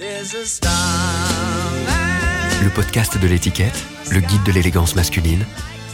Le 0.00 0.06
podcast 2.74 3.20
de 3.20 3.26
l'étiquette, 3.26 3.84
le 4.10 4.20
guide 4.20 4.42
de 4.44 4.52
l'élégance 4.52 4.96
masculine, 4.96 5.44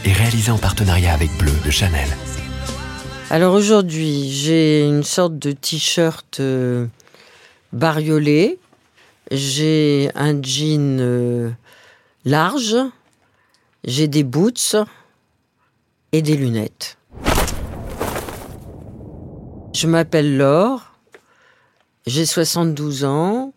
est 0.05 0.13
réalisé 0.13 0.53
en 0.53 0.59
partenariat 0.59 1.13
avec 1.13 1.37
Bleu 1.39 1.51
de 1.65 1.71
Chanel. 1.73 2.07
Alors 3.31 3.53
aujourd'hui, 3.53 4.31
j'ai 4.31 4.87
une 4.87 5.03
sorte 5.03 5.41
de 5.41 5.51
t-shirt 5.51 6.39
euh, 6.39 6.87
bariolé. 7.73 8.61
J'ai 9.33 10.13
un 10.15 10.41
jean 10.41 11.01
euh, 11.01 11.51
large. 12.25 12.77
J'ai 13.83 14.07
des 14.07 14.23
boots 14.23 14.77
et 16.13 16.23
des 16.23 16.37
lunettes. 16.37 16.97
Je 19.75 19.89
m'appelle 19.89 20.37
Laure. 20.37 20.93
J'ai 22.07 22.25
72 22.25 23.05
ans 23.05 23.53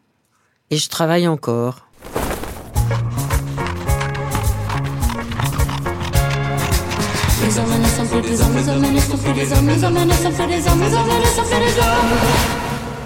et 0.71 0.77
je 0.77 0.89
travaille 0.89 1.27
encore. 1.27 1.87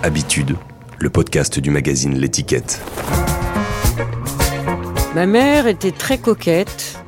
Habitude, 0.03 0.57
le 0.99 1.09
podcast 1.09 1.59
du 1.59 1.71
magazine 1.71 2.17
L'étiquette. 2.17 2.81
Ma 5.15 5.25
mère 5.25 5.67
était 5.67 5.91
très 5.91 6.17
coquette, 6.17 6.99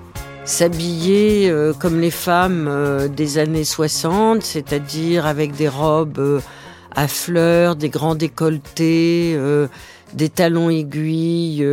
s'habillait 0.46 1.50
euh, 1.50 1.74
comme 1.74 2.00
les 2.00 2.12
femmes 2.12 2.68
euh, 2.70 3.08
des 3.08 3.38
années 3.40 3.64
60, 3.64 4.44
c'est-à-dire 4.44 5.26
avec 5.26 5.56
des 5.56 5.68
robes 5.68 6.20
euh, 6.20 6.40
à 6.96 7.08
fleurs, 7.08 7.76
des 7.76 7.90
grands 7.90 8.16
décolletés, 8.16 9.38
des 10.16 10.30
talons 10.30 10.70
aiguilles. 10.70 11.66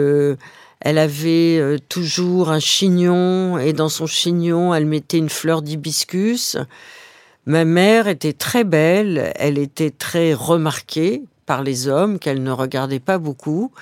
elle 0.81 0.99
avait 0.99 1.79
toujours 1.89 2.51
un 2.51 2.61
chignon 2.61 3.59
et 3.59 3.73
dans 3.73 3.89
son 3.89 4.07
chignon, 4.07 4.75
elle 4.75 4.87
mettait 4.87 5.19
une 5.19 5.31
fleur 5.31 5.63
d'hibiscus. 5.63 6.57
Ma 7.47 7.65
mère 7.65 8.07
était 8.07 8.33
très 8.33 8.63
belle, 8.63 9.33
elle 9.35 9.59
était 9.59 9.91
très 9.91 10.33
remarquée 10.33 11.23
par 11.45 11.63
les 11.63 11.89
hommes 11.89 12.21
qu'elle 12.21 12.43
ne 12.43 12.53
regardait 12.53 13.01
pas 13.01 13.19
beaucoup, 13.19 13.73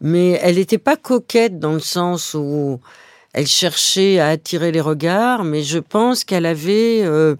mais 0.00 0.38
elle 0.42 0.56
n'était 0.56 0.78
pas 0.78 0.96
coquette 0.96 1.58
dans 1.58 1.74
le 1.74 1.80
sens 1.80 2.34
où 2.34 2.80
elle 3.34 3.46
cherchait 3.46 4.20
à 4.20 4.28
attirer 4.28 4.72
les 4.72 4.80
regards, 4.80 5.44
mais 5.44 5.62
je 5.62 5.78
pense 5.78 6.24
qu'elle 6.24 6.46
avait 6.46 7.02
euh, 7.02 7.36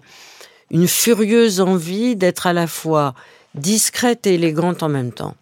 une 0.69 0.87
furieuse 0.87 1.61
envie 1.61 2.15
d'être 2.15 2.45
à 2.45 2.53
la 2.53 2.67
fois 2.67 3.15
discrète 3.55 4.27
et 4.27 4.35
élégante 4.35 4.83
en 4.83 4.89
même 4.89 5.11
temps. 5.11 5.35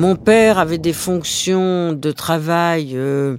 Mon 0.00 0.16
père 0.16 0.58
avait 0.58 0.78
des 0.78 0.94
fonctions 0.94 1.92
de 1.92 2.10
travail 2.10 2.92
euh, 2.94 3.36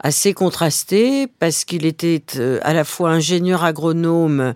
assez 0.00 0.34
contrastées 0.34 1.28
parce 1.38 1.64
qu'il 1.64 1.86
était 1.86 2.24
euh, 2.38 2.58
à 2.62 2.74
la 2.74 2.82
fois 2.82 3.10
ingénieur 3.10 3.62
agronome 3.62 4.52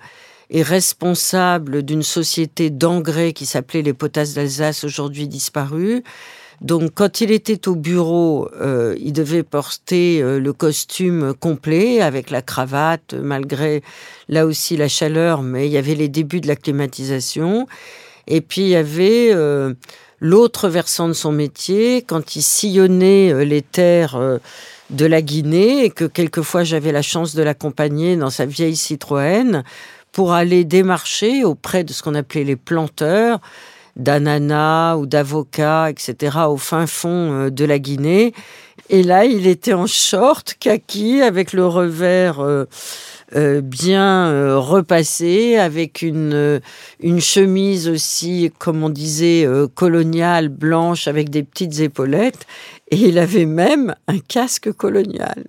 et 0.50 0.62
responsable 0.64 1.84
d'une 1.84 2.02
société 2.02 2.68
d'engrais 2.68 3.32
qui 3.32 3.46
s'appelait 3.46 3.82
les 3.82 3.92
Potasses 3.92 4.34
d'Alsace, 4.34 4.82
aujourd'hui 4.82 5.28
disparue. 5.28 6.02
Donc, 6.62 6.90
quand 6.96 7.20
il 7.20 7.30
était 7.30 7.68
au 7.68 7.76
bureau, 7.76 8.48
euh, 8.60 8.96
il 8.98 9.12
devait 9.12 9.44
porter 9.44 10.20
le 10.22 10.52
costume 10.52 11.32
complet 11.32 12.00
avec 12.00 12.30
la 12.30 12.42
cravate, 12.42 13.14
malgré 13.14 13.84
là 14.28 14.46
aussi 14.46 14.76
la 14.76 14.88
chaleur, 14.88 15.42
mais 15.42 15.68
il 15.68 15.72
y 15.72 15.78
avait 15.78 15.94
les 15.94 16.08
débuts 16.08 16.40
de 16.40 16.48
la 16.48 16.56
climatisation. 16.56 17.68
Et 18.26 18.40
puis, 18.40 18.62
il 18.62 18.68
y 18.70 18.74
avait 18.74 19.30
l'autre 20.20 20.68
versant 20.68 21.08
de 21.08 21.12
son 21.12 21.32
métier, 21.32 22.02
quand 22.02 22.36
il 22.36 22.42
sillonnait 22.42 23.44
les 23.44 23.62
terres 23.62 24.40
de 24.90 25.06
la 25.06 25.22
Guinée 25.22 25.84
et 25.84 25.90
que 25.90 26.04
quelquefois 26.04 26.64
j'avais 26.64 26.92
la 26.92 27.02
chance 27.02 27.34
de 27.34 27.42
l'accompagner 27.42 28.16
dans 28.16 28.30
sa 28.30 28.46
vieille 28.46 28.76
Citroën 28.76 29.64
pour 30.12 30.32
aller 30.32 30.64
démarcher 30.64 31.44
auprès 31.44 31.84
de 31.84 31.92
ce 31.92 32.02
qu'on 32.02 32.14
appelait 32.14 32.44
les 32.44 32.56
planteurs 32.56 33.40
d'ananas 33.96 34.96
ou 34.96 35.06
d'avocats, 35.06 35.90
etc., 35.90 36.38
au 36.48 36.56
fin 36.56 36.86
fond 36.86 37.32
euh, 37.32 37.50
de 37.50 37.64
la 37.64 37.78
Guinée. 37.78 38.32
Et 38.88 39.02
là, 39.02 39.24
il 39.24 39.46
était 39.46 39.72
en 39.72 39.86
short 39.86 40.54
kaki 40.60 41.22
avec 41.22 41.52
le 41.52 41.66
revers 41.66 42.40
euh, 42.40 42.64
euh, 43.34 43.60
bien 43.60 44.56
repassé, 44.58 45.56
avec 45.56 46.02
une, 46.02 46.60
une 47.00 47.20
chemise 47.20 47.88
aussi, 47.88 48.52
comme 48.58 48.84
on 48.84 48.90
disait, 48.90 49.46
coloniale, 49.74 50.48
blanche, 50.48 51.08
avec 51.08 51.30
des 51.30 51.42
petites 51.42 51.80
épaulettes. 51.80 52.46
Et 52.90 52.96
il 52.96 53.18
avait 53.18 53.46
même 53.46 53.94
un 54.06 54.18
casque 54.18 54.72
colonial. 54.72 55.44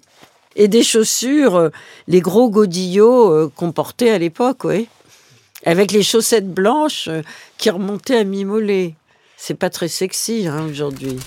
Et 0.55 0.67
des 0.67 0.81
chaussures, 0.81 1.69
les 2.07 2.19
gros 2.19 2.49
godillots 2.49 3.49
qu'on 3.55 3.71
portait 3.71 4.09
à 4.09 4.17
l'époque, 4.17 4.63
oui 4.63 4.87
avec 5.65 5.91
les 5.91 6.03
chaussettes 6.03 6.49
blanches 6.49 7.07
euh, 7.07 7.21
qui 7.57 7.69
remontaient 7.69 8.17
à 8.17 8.23
mi-mollet. 8.23 8.95
C'est 9.37 9.53
pas 9.53 9.69
très 9.69 9.87
sexy 9.87 10.47
hein, 10.47 10.65
aujourd'hui. 10.69 11.17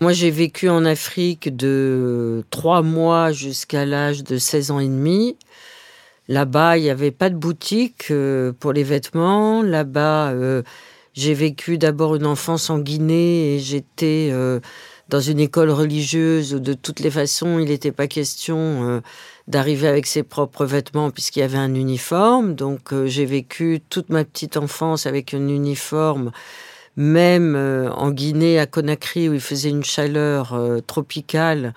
Moi, 0.00 0.12
j'ai 0.12 0.30
vécu 0.30 0.68
en 0.68 0.84
Afrique 0.84 1.56
de 1.56 2.44
trois 2.50 2.82
mois 2.82 3.32
jusqu'à 3.32 3.86
l'âge 3.86 4.24
de 4.24 4.36
16 4.36 4.70
ans 4.70 4.78
et 4.78 4.88
demi. 4.88 5.36
Là-bas, 6.28 6.76
il 6.76 6.82
n'y 6.82 6.90
avait 6.90 7.10
pas 7.10 7.30
de 7.30 7.36
boutique 7.36 8.10
euh, 8.10 8.52
pour 8.52 8.72
les 8.72 8.82
vêtements. 8.82 9.62
Là-bas, 9.62 10.32
euh, 10.32 10.62
j'ai 11.14 11.34
vécu 11.34 11.78
d'abord 11.78 12.16
une 12.16 12.26
enfance 12.26 12.68
en 12.68 12.78
Guinée 12.78 13.54
et 13.54 13.58
j'étais 13.58 14.32
dans 15.08 15.20
une 15.20 15.40
école 15.40 15.70
religieuse 15.70 16.54
où 16.54 16.58
de 16.58 16.74
toutes 16.74 17.00
les 17.00 17.10
façons, 17.10 17.58
il 17.58 17.68
n'était 17.68 17.92
pas 17.92 18.06
question 18.06 19.00
d'arriver 19.48 19.86
avec 19.86 20.06
ses 20.06 20.22
propres 20.22 20.64
vêtements 20.64 21.10
puisqu'il 21.10 21.40
y 21.40 21.42
avait 21.42 21.58
un 21.58 21.74
uniforme. 21.74 22.54
Donc 22.54 22.92
euh, 22.92 23.06
j'ai 23.06 23.24
vécu 23.24 23.80
toute 23.88 24.10
ma 24.10 24.24
petite 24.24 24.56
enfance 24.56 25.06
avec 25.06 25.34
un 25.34 25.48
uniforme, 25.48 26.32
même 26.96 27.54
euh, 27.56 27.90
en 27.90 28.10
Guinée, 28.10 28.58
à 28.58 28.66
Conakry, 28.66 29.28
où 29.28 29.34
il 29.34 29.40
faisait 29.40 29.70
une 29.70 29.84
chaleur 29.84 30.54
euh, 30.54 30.80
tropicale, 30.80 31.74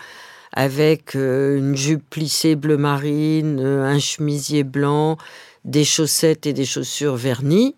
avec 0.53 1.13
une 1.13 1.75
jupe 1.75 2.09
plissée 2.09 2.55
bleu 2.55 2.75
marine, 2.75 3.59
un 3.59 3.99
chemisier 3.99 4.63
blanc, 4.63 5.17
des 5.63 5.83
chaussettes 5.83 6.47
et 6.47 6.53
des 6.53 6.65
chaussures 6.65 7.15
vernies. 7.15 7.75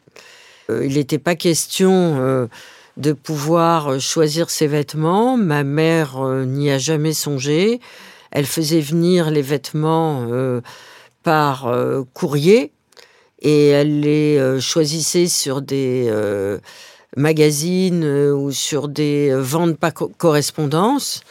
il 0.69 0.93
n'était 0.93 1.19
pas 1.19 1.35
question 1.35 2.47
de 2.95 3.11
pouvoir 3.11 3.99
choisir 3.99 4.49
ses 4.49 4.67
vêtements. 4.67 5.35
Ma 5.35 5.65
mère 5.65 6.17
n'y 6.45 6.71
a 6.71 6.77
jamais 6.77 7.13
songé. 7.13 7.81
Elle 8.31 8.45
faisait 8.45 8.79
venir 8.79 9.29
les 9.29 9.41
vêtements 9.41 10.25
euh, 10.29 10.61
par 11.23 11.67
euh, 11.67 12.03
courrier 12.13 12.71
et 13.41 13.67
elle 13.67 13.99
les 13.99 14.37
euh, 14.37 14.59
choisissait 14.59 15.27
sur 15.27 15.61
des 15.61 16.11
magazines 17.17 18.05
ou 18.05 18.51
sur 18.51 18.87
des 18.87 19.33
ventes 19.33 19.77
par 19.77 19.93
correspondance. 19.93 21.21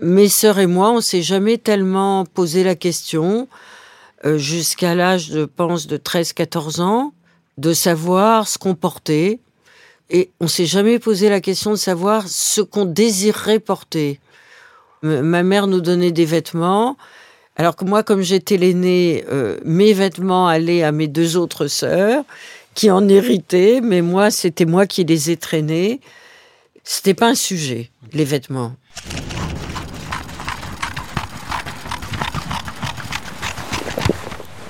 Mes 0.00 0.28
sœurs 0.28 0.58
et 0.58 0.66
moi, 0.66 0.90
on 0.90 1.00
s'est 1.00 1.22
jamais 1.22 1.58
tellement 1.58 2.24
posé 2.24 2.64
la 2.64 2.74
question, 2.74 3.48
jusqu'à 4.24 4.94
l'âge, 4.94 5.30
je 5.32 5.44
pense, 5.44 5.86
de 5.86 5.98
13-14 5.98 6.80
ans, 6.80 7.12
de 7.58 7.72
savoir 7.74 8.48
ce 8.48 8.56
qu'on 8.56 8.74
portait. 8.74 9.40
Et 10.10 10.30
on 10.40 10.48
s'est 10.48 10.66
jamais 10.66 10.98
posé 10.98 11.28
la 11.28 11.40
question 11.40 11.72
de 11.72 11.76
savoir 11.76 12.26
ce 12.26 12.62
qu'on 12.62 12.86
désirerait 12.86 13.58
porter. 13.58 14.20
Ma 15.02 15.42
mère 15.42 15.66
nous 15.66 15.80
donnait 15.80 16.12
des 16.12 16.24
vêtements. 16.24 16.96
Alors 17.56 17.76
que 17.76 17.84
moi, 17.84 18.02
comme 18.02 18.22
j'étais 18.22 18.56
l'aînée, 18.56 19.24
euh, 19.30 19.58
mes 19.64 19.92
vêtements 19.92 20.46
allaient 20.46 20.84
à 20.84 20.92
mes 20.92 21.08
deux 21.08 21.36
autres 21.36 21.66
sœurs, 21.66 22.24
qui 22.78 22.92
en 22.92 23.08
héritaient, 23.08 23.80
mais 23.82 24.02
moi, 24.02 24.30
c'était 24.30 24.64
moi 24.64 24.86
qui 24.86 25.02
les 25.02 25.32
ai 25.32 25.36
traînés. 25.36 26.00
C'était 26.84 27.12
pas 27.12 27.26
un 27.26 27.34
sujet, 27.34 27.90
les 28.12 28.22
vêtements. 28.22 28.72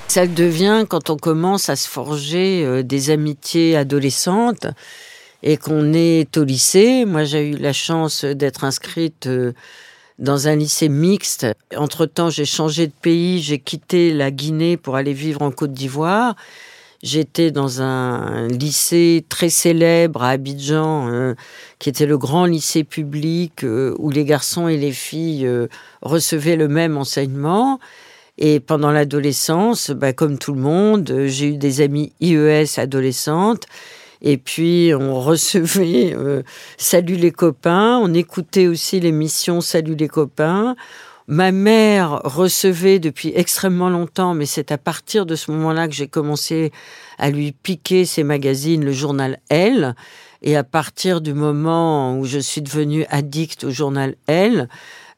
Ça 0.07 0.25
devient 0.25 0.85
quand 0.89 1.11
on 1.11 1.17
commence 1.17 1.69
à 1.69 1.75
se 1.75 1.87
forger 1.87 2.65
euh, 2.65 2.81
des 2.81 3.11
amitiés 3.11 3.77
adolescentes 3.77 4.65
et 5.43 5.57
qu'on 5.57 5.93
est 5.93 6.35
au 6.35 6.43
lycée. 6.43 7.05
Moi, 7.05 7.25
j'ai 7.25 7.49
eu 7.49 7.57
la 7.57 7.73
chance 7.73 8.25
d'être 8.25 8.63
inscrite 8.63 9.27
euh, 9.27 9.53
dans 10.17 10.47
un 10.47 10.55
lycée 10.55 10.89
mixte. 10.89 11.45
Entre-temps, 11.77 12.31
j'ai 12.31 12.45
changé 12.45 12.87
de 12.87 12.93
pays, 13.03 13.39
j'ai 13.39 13.59
quitté 13.59 14.11
la 14.13 14.31
Guinée 14.31 14.77
pour 14.77 14.95
aller 14.95 15.13
vivre 15.13 15.43
en 15.43 15.51
Côte 15.51 15.73
d'Ivoire. 15.73 16.35
J'étais 17.01 17.51
dans 17.51 17.81
un 17.81 18.49
lycée 18.49 19.23
très 19.29 19.47
célèbre 19.47 20.21
à 20.21 20.31
Abidjan, 20.31 21.07
euh, 21.09 21.33
qui 21.79 21.87
était 21.87 22.05
le 22.05 22.17
grand 22.17 22.45
lycée 22.45 22.83
public 22.83 23.63
euh, 23.63 23.95
où 23.99 24.09
les 24.09 24.25
garçons 24.25 24.67
et 24.67 24.75
les 24.75 24.91
filles 24.91 25.47
euh, 25.47 25.67
recevaient 26.01 26.57
le 26.57 26.67
même 26.67 26.97
enseignement. 26.97 27.79
Et 28.37 28.59
pendant 28.59 28.91
l'adolescence, 28.91 29.91
bah, 29.91 30.11
comme 30.11 30.37
tout 30.37 30.53
le 30.53 30.59
monde, 30.59 31.23
j'ai 31.27 31.47
eu 31.47 31.57
des 31.57 31.79
amis 31.79 32.11
IES 32.19 32.65
adolescentes. 32.77 33.65
Et 34.21 34.37
puis, 34.37 34.91
on 34.93 35.19
recevait 35.21 36.17
Salut 36.77 37.15
les 37.15 37.31
copains. 37.31 37.97
On 37.97 38.13
écoutait 38.13 38.67
aussi 38.67 38.99
l'émission 38.99 39.61
Salut 39.61 39.95
les 39.95 40.09
copains. 40.09 40.75
Ma 41.31 41.51
mère 41.51 42.21
recevait 42.23 42.97
depuis 42.97 43.31
extrêmement 43.35 43.91
longtemps, 43.91 44.33
mais 44.33 44.47
c'est 44.47 44.71
à 44.71 44.79
partir 44.79 45.27
de 45.27 45.35
ce 45.35 45.51
moment-là 45.51 45.87
que 45.87 45.93
j'ai 45.93 46.07
commencé 46.07 46.71
à 47.19 47.29
lui 47.29 47.51
piquer 47.51 48.05
ses 48.05 48.23
magazines, 48.23 48.83
le 48.83 48.91
journal 48.91 49.37
Elle. 49.47 49.93
Et 50.41 50.57
à 50.57 50.63
partir 50.63 51.21
du 51.21 51.35
moment 51.35 52.17
où 52.17 52.25
je 52.25 52.39
suis 52.39 52.63
devenue 52.63 53.05
addict 53.11 53.63
au 53.63 53.69
journal 53.69 54.15
Elle, 54.25 54.69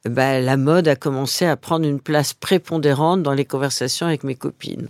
ben, 0.03 0.43
la 0.43 0.57
mode 0.57 0.89
a 0.89 0.97
commencé 0.97 1.45
à 1.45 1.55
prendre 1.55 1.87
une 1.87 2.01
place 2.01 2.33
prépondérante 2.33 3.23
dans 3.23 3.33
les 3.33 3.45
conversations 3.45 4.05
avec 4.05 4.25
mes 4.25 4.35
copines. 4.35 4.89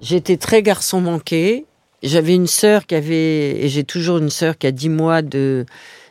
J'étais 0.00 0.38
très 0.38 0.62
garçon 0.62 1.02
manqué. 1.02 1.66
J'avais 2.02 2.34
une 2.34 2.46
sœur 2.46 2.86
qui 2.86 2.94
avait, 2.94 3.62
et 3.62 3.68
j'ai 3.68 3.84
toujours 3.84 4.16
une 4.16 4.30
sœur 4.30 4.56
qui 4.56 4.66
a 4.66 4.70
dix 4.70 4.88
mois 4.88 5.20
de, 5.20 5.66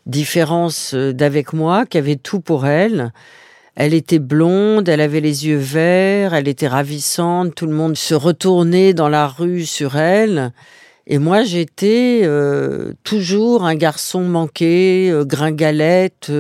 différence 0.08 0.94
euh, 0.94 1.14
d'avec 1.14 1.54
moi, 1.54 1.86
qui 1.86 1.98
avait 1.98 2.16
tout 2.16 2.40
pour 2.40 2.66
elle. 2.66 3.12
Elle 3.76 3.94
était 3.94 4.20
blonde, 4.20 4.90
elle 4.90 5.02
avait 5.02 5.20
les 5.20 5.46
yeux 5.46 5.58
verts, 5.58 6.34
elle 6.34 6.48
était 6.48 6.68
ravissante, 6.68 7.54
tout 7.54 7.68
le 7.68 7.74
monde 7.74 7.96
se 7.96 8.16
retournait 8.16 8.94
dans 8.94 9.10
la 9.10 9.28
rue 9.28 9.66
sur 9.66 9.98
elle. 9.98 10.52
Et 11.06 11.20
moi, 11.20 11.44
j'étais 11.44 12.22
euh, 12.24 12.94
toujours 13.04 13.66
un 13.66 13.76
garçon 13.76 14.22
manqué, 14.22 15.10
euh, 15.12 15.26
gringalette, 15.26 16.32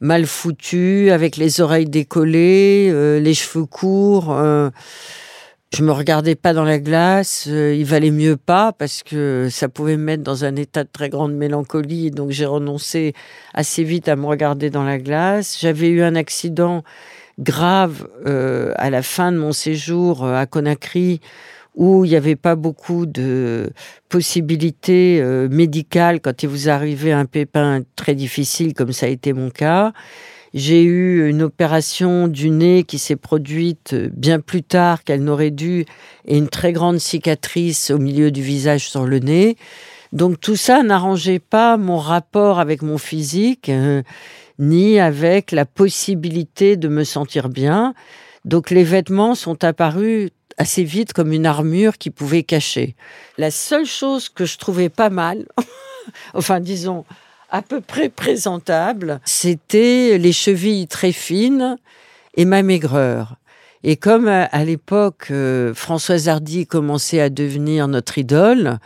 mal 0.00 0.26
foutu, 0.26 1.10
avec 1.12 1.36
les 1.36 1.60
oreilles 1.60 1.88
décollées, 1.88 3.20
les 3.20 3.34
cheveux 3.34 3.66
courts. 3.66 4.34
Je 5.72 5.84
me 5.84 5.92
regardais 5.92 6.34
pas 6.34 6.52
dans 6.52 6.64
la 6.64 6.80
glace, 6.80 7.46
euh, 7.48 7.76
il 7.76 7.84
valait 7.84 8.10
mieux 8.10 8.36
pas 8.36 8.72
parce 8.72 9.04
que 9.04 9.46
ça 9.52 9.68
pouvait 9.68 9.96
me 9.96 10.02
mettre 10.02 10.24
dans 10.24 10.44
un 10.44 10.56
état 10.56 10.82
de 10.82 10.88
très 10.92 11.08
grande 11.08 11.32
mélancolie, 11.32 12.10
donc 12.10 12.30
j'ai 12.30 12.44
renoncé 12.44 13.14
assez 13.54 13.84
vite 13.84 14.08
à 14.08 14.16
me 14.16 14.26
regarder 14.26 14.68
dans 14.68 14.82
la 14.82 14.98
glace. 14.98 15.58
J'avais 15.60 15.88
eu 15.90 16.02
un 16.02 16.16
accident 16.16 16.82
grave 17.38 18.08
euh, 18.26 18.72
à 18.78 18.90
la 18.90 19.02
fin 19.02 19.30
de 19.30 19.38
mon 19.38 19.52
séjour 19.52 20.24
euh, 20.24 20.34
à 20.34 20.46
Conakry 20.46 21.20
où 21.76 22.04
il 22.04 22.10
n'y 22.10 22.16
avait 22.16 22.34
pas 22.34 22.56
beaucoup 22.56 23.06
de 23.06 23.70
possibilités 24.08 25.22
médicales 25.48 26.20
quand 26.20 26.42
il 26.42 26.48
vous 26.48 26.68
arrivait 26.68 27.12
un 27.12 27.26
pépin 27.26 27.82
très 27.94 28.16
difficile 28.16 28.74
comme 28.74 28.92
ça 28.92 29.06
a 29.06 29.08
été 29.08 29.32
mon 29.32 29.50
cas. 29.50 29.92
J'ai 30.52 30.82
eu 30.82 31.28
une 31.28 31.42
opération 31.42 32.26
du 32.26 32.50
nez 32.50 32.82
qui 32.82 32.98
s'est 32.98 33.16
produite 33.16 33.94
bien 33.94 34.40
plus 34.40 34.64
tard 34.64 35.04
qu'elle 35.04 35.22
n'aurait 35.22 35.52
dû 35.52 35.86
et 36.26 36.36
une 36.36 36.48
très 36.48 36.72
grande 36.72 36.98
cicatrice 36.98 37.90
au 37.90 37.98
milieu 37.98 38.32
du 38.32 38.42
visage 38.42 38.90
sur 38.90 39.06
le 39.06 39.20
nez. 39.20 39.56
Donc 40.12 40.40
tout 40.40 40.56
ça 40.56 40.82
n'arrangeait 40.82 41.38
pas 41.38 41.76
mon 41.76 41.98
rapport 41.98 42.58
avec 42.58 42.82
mon 42.82 42.98
physique, 42.98 43.68
euh, 43.68 44.02
ni 44.58 44.98
avec 44.98 45.52
la 45.52 45.64
possibilité 45.64 46.76
de 46.76 46.88
me 46.88 47.04
sentir 47.04 47.48
bien. 47.48 47.94
Donc 48.44 48.70
les 48.70 48.82
vêtements 48.82 49.36
sont 49.36 49.62
apparus 49.62 50.30
assez 50.58 50.82
vite 50.82 51.12
comme 51.12 51.32
une 51.32 51.46
armure 51.46 51.96
qui 51.96 52.10
pouvait 52.10 52.42
cacher. 52.42 52.96
La 53.38 53.52
seule 53.52 53.86
chose 53.86 54.28
que 54.28 54.44
je 54.44 54.58
trouvais 54.58 54.88
pas 54.88 55.10
mal, 55.10 55.46
enfin 56.34 56.58
disons, 56.58 57.04
à 57.50 57.62
peu 57.62 57.80
près 57.80 58.08
présentable, 58.08 59.20
c'était 59.24 60.18
les 60.18 60.32
chevilles 60.32 60.86
très 60.86 61.12
fines 61.12 61.76
et 62.36 62.44
ma 62.44 62.62
maigreur. 62.62 63.36
Et 63.82 63.96
comme 63.96 64.28
euh, 64.28 64.46
à 64.50 64.64
l'époque, 64.64 65.28
euh, 65.30 65.74
Françoise 65.74 66.28
Hardy 66.28 66.66
commençait 66.66 67.20
à 67.20 67.30
devenir 67.30 67.88
notre 67.88 68.18
idole, 68.18 68.78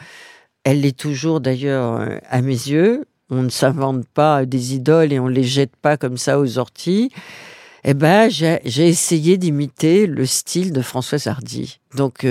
elle 0.65 0.81
l'est 0.81 0.97
toujours 0.97 1.41
d'ailleurs 1.41 2.01
euh, 2.01 2.19
à 2.31 2.41
mes 2.41 2.53
yeux, 2.53 3.05
on 3.31 3.43
ne 3.43 3.49
s'invente 3.49 4.07
pas 4.09 4.47
des 4.47 4.75
idoles 4.75 5.13
et 5.13 5.19
on 5.19 5.29
les 5.29 5.45
jette 5.45 5.77
pas 5.77 5.97
comme 5.97 6.17
ça 6.17 6.39
aux 6.39 6.59
orties. 6.59 7.11
Eh 7.87 7.93
ben, 7.93 8.31
j'ai 8.31 8.89
essayé 8.89 9.37
d'imiter 9.37 10.07
le 10.07 10.25
style 10.25 10.73
de 10.73 10.81
Françoise 10.81 11.27
Hardy. 11.27 11.81
Donc, 11.95 12.27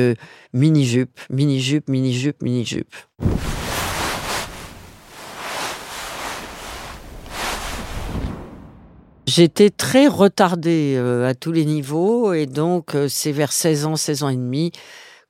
mini-jupe, 0.51 1.19
mini-jupe, 1.29 1.89
mini-jupe, 1.89 2.41
mini-jupe. 2.41 2.95
J'étais 9.35 9.71
très 9.71 10.05
retardée 10.05 10.93
euh, 10.95 11.27
à 11.27 11.33
tous 11.33 11.51
les 11.51 11.65
niveaux 11.65 12.33
et 12.33 12.45
donc 12.45 12.93
euh, 12.93 13.07
c'est 13.09 13.31
vers 13.31 13.51
16 13.51 13.85
ans, 13.87 13.95
16 13.95 14.21
ans 14.21 14.29
et 14.29 14.35
demi 14.35 14.71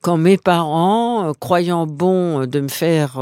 quand 0.02 0.18
mes 0.18 0.36
parents, 0.36 1.30
euh, 1.30 1.32
croyant 1.32 1.86
bon 1.86 2.44
de 2.44 2.60
me 2.60 2.68
faire 2.68 3.18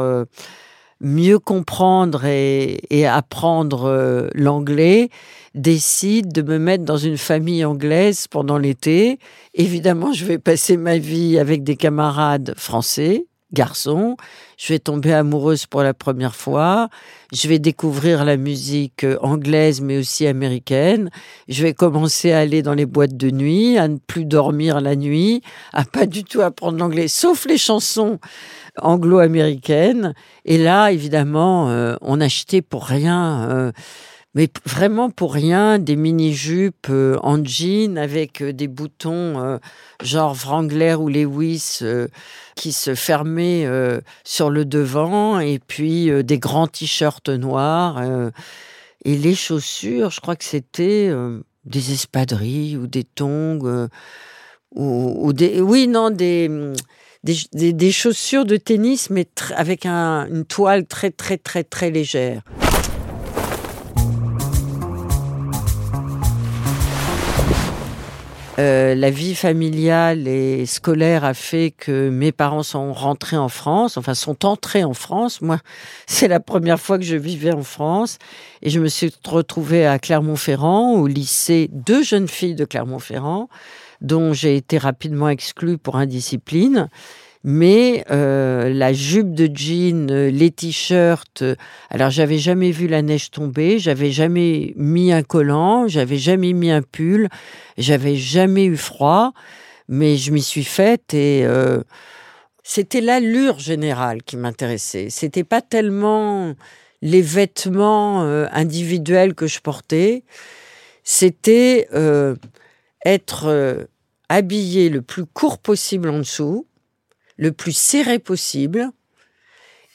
mieux 1.00 1.38
comprendre 1.38 2.25
et, 2.25 2.81
et 2.90 3.06
apprendre 3.06 4.29
l'anglais, 4.34 5.11
décident 5.55 6.29
de 6.32 6.43
me 6.43 6.58
mettre 6.58 6.84
dans 6.84 6.96
une 6.96 7.19
famille 7.19 7.64
anglaise 7.64 8.26
pendant 8.26 8.58
l'été. 8.58 9.20
Évidemment, 9.55 10.12
je 10.12 10.25
vais 10.25 10.38
passer 10.38 10.76
ma 10.76 10.99
vie 10.99 11.38
avec 11.38 11.62
des 11.62 11.76
camarades 11.76 12.55
français 12.56 13.26
garçon, 13.52 14.16
je 14.56 14.72
vais 14.72 14.78
tomber 14.78 15.12
amoureuse 15.12 15.66
pour 15.66 15.82
la 15.82 15.94
première 15.94 16.34
fois, 16.34 16.88
je 17.32 17.49
vais 17.49 17.58
découvrir 17.58 18.25
la 18.25 18.37
musique 18.37 19.04
euh, 19.04 19.19
anglaise 19.22 19.81
mais 19.81 19.99
aussi 19.99 20.26
américaine, 20.26 21.10
je 21.49 21.62
vais 21.62 21.75
commencer 21.75 22.32
à 22.32 22.38
aller 22.38 22.62
dans 22.62 22.75
les 22.75 22.87
boîtes 22.87 23.16
de 23.16 23.31
nuit, 23.31 23.78
à 23.78 23.88
ne 23.88 23.99
plus 23.99 24.25
dormir 24.25 24.81
la 24.81 24.96
nuit, 24.96 25.43
à 25.72 25.84
pas 25.84 26.06
du 26.06 26.25
tout 26.25 26.40
apprendre 26.40 26.78
l'anglais, 26.78 27.08
sauf 27.08 27.46
les 27.46 27.58
chansons 27.58 28.19
anglo-américaines. 28.81 30.14
Et 30.44 30.58
là, 30.58 30.93
évidemment, 30.93 31.70
euh, 31.70 31.96
on 32.00 32.20
achetait 32.20 32.62
pour 32.62 32.84
rien. 32.84 33.48
Euh, 33.50 33.72
mais 34.34 34.49
vraiment 34.64 35.11
pour 35.11 35.34
rien, 35.34 35.79
des 35.79 35.96
mini-jupes 35.96 36.88
euh, 36.88 37.19
en 37.23 37.44
jean 37.44 37.99
avec 37.99 38.40
euh, 38.40 38.52
des 38.52 38.67
boutons 38.67 39.38
euh, 39.38 39.58
genre 40.02 40.34
Wrangler 40.34 40.94
ou 40.94 41.08
Lewis 41.08 41.81
qui 42.56 42.73
se 42.73 42.94
fermaient 42.94 43.67
sur 44.25 44.50
le 44.50 44.64
devant 44.64 45.38
et 45.38 45.58
puis 45.58 46.11
des 46.25 46.38
grands 46.38 46.67
t-shirts 46.67 47.29
noirs 47.29 48.02
et 49.05 49.17
les 49.17 49.34
chaussures, 49.34 50.11
je 50.11 50.20
crois 50.20 50.37
que 50.37 50.44
c'était 50.44 51.11
des 51.64 51.93
espadrilles 51.93 52.76
ou 52.76 52.87
des 52.87 53.05
tongs 53.05 53.88
ou, 54.75 55.32
des 55.32 55.61
oui 55.61 55.87
non 55.87 56.11
des 56.11 56.50
des, 57.24 57.72
des 57.72 57.93
chaussures 57.93 58.44
de 58.44 58.56
tennis 58.56 59.08
mais 59.08 59.27
avec 59.56 59.86
un, 59.86 60.27
une 60.27 60.44
toile 60.44 60.86
très 60.86 61.10
très 61.10 61.39
très 61.39 61.65
très 61.65 61.91
légère. 61.91 62.43
Euh, 68.59 68.94
la 68.94 69.09
vie 69.09 69.35
familiale 69.35 70.29
et 70.29 70.67
scolaire 70.67 71.25
a 71.25 71.32
fait 71.32 71.71
que 71.71 72.11
mes 72.11 72.32
parents 72.32 72.63
sont 72.63 72.93
rentrés 72.93 73.39
en 73.39 73.49
France, 73.49 73.97
enfin 73.97 74.13
sont 74.13 74.44
entrés 74.44 74.85
en 74.85 74.93
France. 74.93 75.41
Moi, 75.41 75.59
c'est 76.06 76.29
la 76.29 76.41
première 76.41 76.79
fois 76.79 76.99
que 76.99 77.05
je 77.05 77.17
vivais 77.17 77.53
en 77.53 77.63
France 77.63 78.19
et 78.61 78.69
je 78.69 78.79
me 78.79 78.89
suis 78.89 79.11
retrouvée 79.27 79.87
à 79.87 79.99
Clermont-Ferrand, 79.99 80.93
au 80.94 81.06
lycée 81.06 81.71
deux 81.73 82.03
jeunes 82.03 82.29
filles 82.29 82.55
de 82.55 82.67
Clermont-Ferrand, 82.67 83.49
dont 84.03 84.35
j'ai 84.35 84.56
été 84.56 84.77
rapidement 84.77 85.31
exclue 85.31 85.79
pour 85.79 85.97
indiscipline 85.97 86.91
mais 87.44 88.05
euh, 88.11 88.72
la 88.72 88.93
jupe 88.93 89.34
de 89.34 89.51
jean, 89.53 90.11
euh, 90.11 90.31
les 90.31 90.51
t-shirts. 90.51 91.43
Euh, 91.43 91.56
alors 91.91 92.11
j'avais 92.11 92.39
jamais 92.39 92.70
vu 92.70 92.87
la 92.87 93.03
neige 93.03 93.31
tomber, 93.31 93.79
j'avais 93.79 94.11
jamais 94.11 94.72
mis 94.77 95.13
un 95.13 95.22
collant, 95.22 95.89
j'avais 95.89 96.19
jamais 96.19 96.53
mis 96.53 96.70
un 96.70 96.82
pull, 96.82 97.29
j'avais 97.79 98.17
jamais 98.17 98.67
eu 98.67 98.77
froid, 98.77 99.32
mais 99.89 100.17
je 100.17 100.31
m'y 100.31 100.43
suis 100.43 100.65
faite 100.65 101.15
et 101.15 101.44
c'était 102.63 103.01
l'allure 103.01 103.58
générale 103.58 104.22
qui 104.22 104.37
m'intéressait. 104.37 105.08
C'était 105.11 105.44
pas 105.44 105.61
tellement 105.61 106.55
les 107.03 107.22
vêtements 107.22 108.22
individuels 108.53 109.34
que 109.34 109.49
je 109.49 109.61
portais, 109.61 110.22
c'était 111.03 111.89
être 113.05 113.87
habillé 114.29 114.89
le 114.89 115.03
plus 115.03 115.27
court 115.27 115.58
possible 115.58 116.08
en 116.08 116.19
dessous, 116.19 116.67
le 117.36 117.53
plus 117.53 117.77
serré 117.77 118.19
possible 118.19 118.91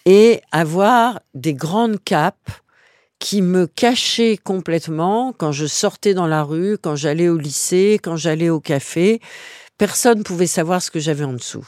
et 0.05 0.41
avoir 0.51 1.19
des 1.33 1.53
grandes 1.53 2.03
capes 2.03 2.51
qui 3.19 3.41
me 3.41 3.67
cachaient 3.67 4.37
complètement 4.37 5.33
quand 5.33 5.51
je 5.51 5.65
sortais 5.65 6.13
dans 6.13 6.27
la 6.27 6.43
rue, 6.43 6.77
quand 6.77 6.95
j'allais 6.95 7.29
au 7.29 7.37
lycée, 7.37 7.99
quand 8.01 8.15
j'allais 8.15 8.49
au 8.49 8.59
café. 8.59 9.21
Personne 9.77 10.19
ne 10.19 10.23
pouvait 10.23 10.47
savoir 10.47 10.81
ce 10.81 10.91
que 10.91 10.99
j'avais 10.99 11.23
en 11.23 11.33
dessous. 11.33 11.67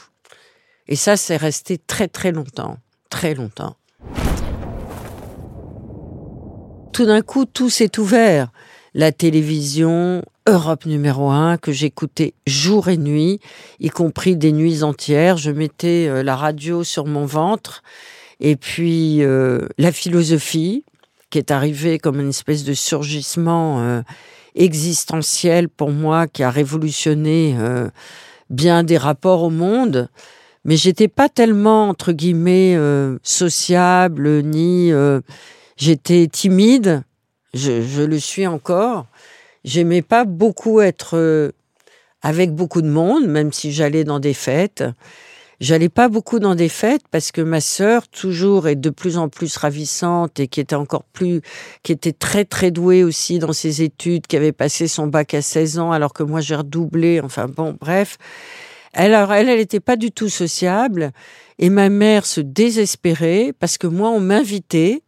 Et 0.88 0.96
ça, 0.96 1.16
c'est 1.16 1.36
resté 1.36 1.78
très 1.78 2.08
très 2.08 2.32
longtemps, 2.32 2.78
très 3.10 3.34
longtemps. 3.34 3.76
Tout 6.92 7.06
d'un 7.06 7.22
coup, 7.22 7.44
tout 7.44 7.70
s'est 7.70 7.98
ouvert. 7.98 8.50
La 8.94 9.12
télévision, 9.12 10.22
Europe 10.46 10.86
numéro 10.86 11.30
un, 11.30 11.58
que 11.58 11.72
j'écoutais 11.72 12.34
jour 12.46 12.88
et 12.88 12.96
nuit, 12.96 13.40
y 13.78 13.88
compris 13.88 14.36
des 14.36 14.52
nuits 14.52 14.82
entières. 14.82 15.36
Je 15.36 15.50
mettais 15.50 16.08
euh, 16.08 16.22
la 16.22 16.36
radio 16.36 16.82
sur 16.82 17.06
mon 17.06 17.24
ventre. 17.24 17.82
Et 18.40 18.56
puis 18.56 19.22
euh, 19.22 19.68
la 19.78 19.92
philosophie, 19.92 20.84
qui 21.30 21.38
est 21.38 21.50
arrivée 21.50 21.98
comme 21.98 22.18
une 22.20 22.30
espèce 22.30 22.64
de 22.64 22.74
surgissement 22.74 23.80
euh, 23.80 24.02
existentiel 24.56 25.68
pour 25.68 25.90
moi, 25.90 26.26
qui 26.26 26.42
a 26.42 26.50
révolutionné 26.50 27.56
bien 28.48 28.82
des 28.82 28.98
rapports 28.98 29.44
au 29.44 29.50
monde. 29.50 30.08
Mais 30.64 30.76
j'étais 30.76 31.06
pas 31.06 31.28
tellement, 31.28 31.88
entre 31.88 32.10
guillemets, 32.10 32.76
sociable, 33.22 34.42
ni 34.42 34.90
j'étais 35.76 36.26
timide. 36.26 37.04
Je, 37.54 38.02
le 38.02 38.18
suis 38.18 38.46
encore. 38.46 39.06
J'aimais 39.64 40.02
pas 40.02 40.24
beaucoup 40.24 40.80
être 40.80 41.16
euh, 41.16 41.50
avec 42.22 42.54
beaucoup 42.54 42.82
de 42.82 42.88
monde, 42.88 43.26
même 43.26 43.52
si 43.52 43.72
j'allais 43.72 44.04
dans 44.04 44.20
des 44.20 44.34
fêtes. 44.34 44.84
J'allais 45.60 45.90
pas 45.90 46.08
beaucoup 46.08 46.38
dans 46.38 46.54
des 46.54 46.70
fêtes 46.70 47.02
parce 47.10 47.32
que 47.32 47.42
ma 47.42 47.60
sœur, 47.60 48.08
toujours 48.08 48.66
est 48.66 48.76
de 48.76 48.88
plus 48.88 49.18
en 49.18 49.28
plus 49.28 49.54
ravissante 49.58 50.40
et 50.40 50.48
qui 50.48 50.58
était 50.58 50.74
encore 50.74 51.04
plus, 51.04 51.42
qui 51.82 51.92
était 51.92 52.14
très 52.14 52.46
très 52.46 52.70
douée 52.70 53.04
aussi 53.04 53.38
dans 53.38 53.52
ses 53.52 53.82
études, 53.82 54.26
qui 54.26 54.36
avait 54.36 54.52
passé 54.52 54.88
son 54.88 55.06
bac 55.06 55.34
à 55.34 55.42
16 55.42 55.78
ans 55.78 55.92
alors 55.92 56.14
que 56.14 56.22
moi 56.22 56.40
j'ai 56.40 56.54
redoublé. 56.54 57.20
Enfin 57.20 57.46
bon, 57.46 57.76
bref. 57.78 58.16
Elle, 58.94 59.12
elle, 59.12 59.48
elle 59.50 59.58
n'était 59.58 59.80
pas 59.80 59.96
du 59.96 60.10
tout 60.12 60.30
sociable 60.30 61.12
et 61.58 61.68
ma 61.68 61.90
mère 61.90 62.24
se 62.24 62.40
désespérait 62.40 63.52
parce 63.58 63.76
que 63.76 63.86
moi 63.86 64.08
on 64.08 64.20
m'invitait 64.20 65.02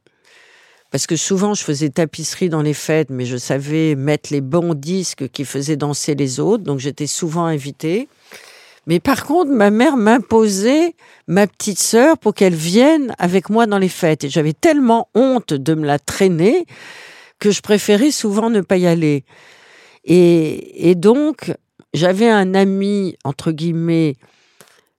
parce 0.92 1.06
que 1.06 1.16
souvent 1.16 1.54
je 1.54 1.64
faisais 1.64 1.88
tapisserie 1.88 2.50
dans 2.50 2.60
les 2.60 2.74
fêtes, 2.74 3.08
mais 3.10 3.24
je 3.24 3.38
savais 3.38 3.94
mettre 3.96 4.30
les 4.30 4.42
bons 4.42 4.74
disques 4.74 5.28
qui 5.30 5.46
faisaient 5.46 5.76
danser 5.76 6.14
les 6.14 6.38
autres, 6.38 6.62
donc 6.62 6.78
j'étais 6.78 7.06
souvent 7.06 7.46
invitée. 7.46 8.08
Mais 8.86 9.00
par 9.00 9.24
contre, 9.24 9.50
ma 9.50 9.70
mère 9.70 9.96
m'imposait 9.96 10.94
ma 11.28 11.46
petite 11.46 11.78
sœur 11.78 12.18
pour 12.18 12.34
qu'elle 12.34 12.54
vienne 12.54 13.14
avec 13.18 13.48
moi 13.48 13.66
dans 13.66 13.78
les 13.78 13.88
fêtes. 13.88 14.24
Et 14.24 14.28
j'avais 14.28 14.52
tellement 14.52 15.08
honte 15.14 15.54
de 15.54 15.74
me 15.74 15.86
la 15.86 15.98
traîner 15.98 16.66
que 17.38 17.50
je 17.50 17.62
préférais 17.62 18.10
souvent 18.10 18.50
ne 18.50 18.60
pas 18.60 18.76
y 18.76 18.86
aller. 18.86 19.24
Et, 20.04 20.90
et 20.90 20.94
donc, 20.94 21.54
j'avais 21.94 22.28
un 22.28 22.54
ami, 22.54 23.16
entre 23.24 23.52
guillemets, 23.52 24.16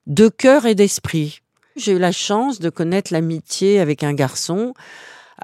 de 0.06 0.28
cœur 0.28 0.66
et 0.66 0.74
d'esprit. 0.74 1.40
J'ai 1.76 1.92
eu 1.92 1.98
la 1.98 2.12
chance 2.12 2.58
de 2.58 2.70
connaître 2.70 3.12
l'amitié 3.12 3.80
avec 3.80 4.02
un 4.02 4.14
garçon 4.14 4.74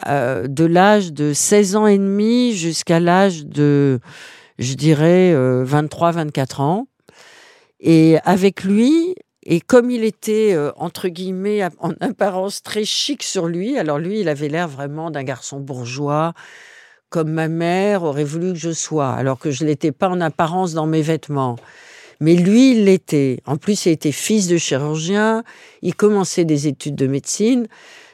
euh, 0.06 0.46
de 0.46 0.64
l'âge 0.64 1.12
de 1.12 1.32
16 1.32 1.76
ans 1.76 1.86
et 1.86 1.98
demi 1.98 2.54
jusqu'à 2.54 3.00
l'âge 3.00 3.44
de, 3.46 4.00
je 4.58 4.74
dirais, 4.74 5.32
23-24 5.34 6.38
euh, 6.40 6.62
ans. 6.62 6.86
Et 7.80 8.18
avec 8.24 8.64
lui, 8.64 9.14
et 9.42 9.60
comme 9.60 9.90
il 9.90 10.04
était, 10.04 10.52
euh, 10.52 10.70
entre 10.76 11.08
guillemets, 11.08 11.62
en 11.78 11.92
apparence 12.00 12.62
très 12.62 12.84
chic 12.84 13.22
sur 13.22 13.46
lui, 13.46 13.78
alors 13.78 13.98
lui, 13.98 14.20
il 14.20 14.28
avait 14.28 14.48
l'air 14.48 14.68
vraiment 14.68 15.10
d'un 15.10 15.24
garçon 15.24 15.60
bourgeois, 15.60 16.34
comme 17.08 17.30
ma 17.30 17.48
mère 17.48 18.04
aurait 18.04 18.24
voulu 18.24 18.52
que 18.52 18.58
je 18.58 18.70
sois, 18.70 19.10
alors 19.10 19.38
que 19.38 19.50
je 19.50 19.64
ne 19.64 19.70
l'étais 19.70 19.92
pas 19.92 20.08
en 20.08 20.20
apparence 20.20 20.74
dans 20.74 20.86
mes 20.86 21.02
vêtements. 21.02 21.56
Mais 22.20 22.34
lui, 22.34 22.72
il 22.72 22.84
l'était. 22.84 23.40
En 23.46 23.56
plus, 23.56 23.86
il 23.86 23.92
était 23.92 24.12
fils 24.12 24.46
de 24.46 24.58
chirurgien, 24.58 25.42
il 25.80 25.94
commençait 25.94 26.44
des 26.44 26.68
études 26.68 26.94
de 26.94 27.06
médecine. 27.06 27.66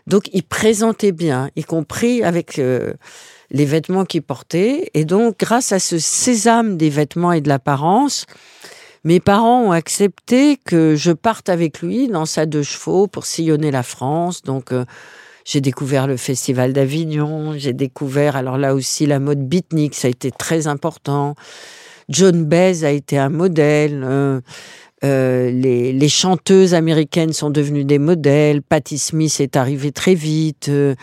Donc, 0.06 0.28
il 0.32 0.42
présentait 0.42 1.12
bien, 1.12 1.50
y 1.56 1.64
compris 1.64 2.22
avec 2.22 2.58
euh, 2.58 2.94
les 3.50 3.64
vêtements 3.64 4.04
qu'il 4.04 4.22
portait. 4.22 4.90
Et 4.94 5.04
donc, 5.04 5.38
grâce 5.38 5.72
à 5.72 5.78
ce 5.78 5.98
sésame 5.98 6.76
des 6.76 6.90
vêtements 6.90 7.32
et 7.32 7.40
de 7.40 7.48
l'apparence, 7.48 8.26
mes 9.04 9.20
parents 9.20 9.62
ont 9.62 9.72
accepté 9.72 10.56
que 10.56 10.94
je 10.96 11.12
parte 11.12 11.48
avec 11.48 11.80
lui 11.80 12.08
dans 12.08 12.26
sa 12.26 12.46
deux 12.46 12.62
chevaux 12.62 13.06
pour 13.06 13.26
sillonner 13.26 13.70
la 13.70 13.82
France. 13.82 14.42
Donc, 14.42 14.72
euh, 14.72 14.84
j'ai 15.44 15.60
découvert 15.60 16.06
le 16.06 16.16
Festival 16.16 16.72
d'Avignon, 16.72 17.54
j'ai 17.56 17.72
découvert, 17.72 18.34
alors 18.34 18.58
là 18.58 18.74
aussi, 18.74 19.06
la 19.06 19.20
mode 19.20 19.48
beatnik, 19.48 19.94
ça 19.94 20.08
a 20.08 20.10
été 20.10 20.32
très 20.32 20.66
important. 20.66 21.36
John 22.08 22.44
Baez 22.44 22.84
a 22.84 22.90
été 22.90 23.18
un 23.18 23.28
modèle. 23.28 24.02
Euh, 24.04 24.40
euh, 25.06 25.50
les, 25.50 26.08
chanteuses 26.08 26.74
américaines 26.74 27.32
sont 27.32 27.50
devenues 27.50 27.84
des 27.84 27.98
modèles. 27.98 28.62
Patti 28.62 28.98
Smith 28.98 29.40
est 29.40 29.56
arrivée 29.56 29.92
très 29.92 30.14
vite. 30.14 30.68
Euh, 30.68 30.94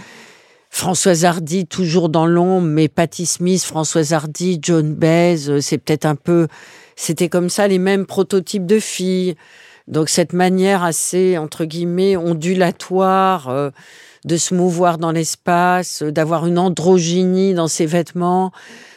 Françoise 0.69 1.23
Hardy, 1.25 1.65
toujours 1.65 2.09
dans 2.09 2.25
l'ombre, 2.25 2.67
mais 2.67 2.87
Patti 2.87 3.25
Smith, 3.25 3.63
Françoise 3.63 4.13
Hardy, 4.13 4.59
John 4.61 4.93
Baez, 4.93 5.49
euh, 5.49 5.61
c'est 5.61 5.77
peut-être 5.77 6.05
un 6.05 6.15
peu. 6.15 6.47
C'était 6.95 7.29
comme 7.29 7.49
ça 7.49 7.67
les 7.67 7.79
mêmes 7.79 8.05
prototypes 8.05 8.65
de 8.65 8.79
filles. 8.79 9.35
Donc 9.87 10.09
cette 10.09 10.33
manière 10.33 10.83
assez, 10.83 11.37
entre 11.37 11.65
guillemets, 11.65 12.15
ondulatoire 12.15 13.71
de 14.23 14.37
se 14.37 14.53
mouvoir 14.53 14.97
dans 14.97 15.11
l'espace, 15.11 16.03
d'avoir 16.03 16.45
une 16.45 16.57
androgynie 16.57 17.53
dans 17.53 17.67
ses 17.67 17.85
vêtements 17.85 18.53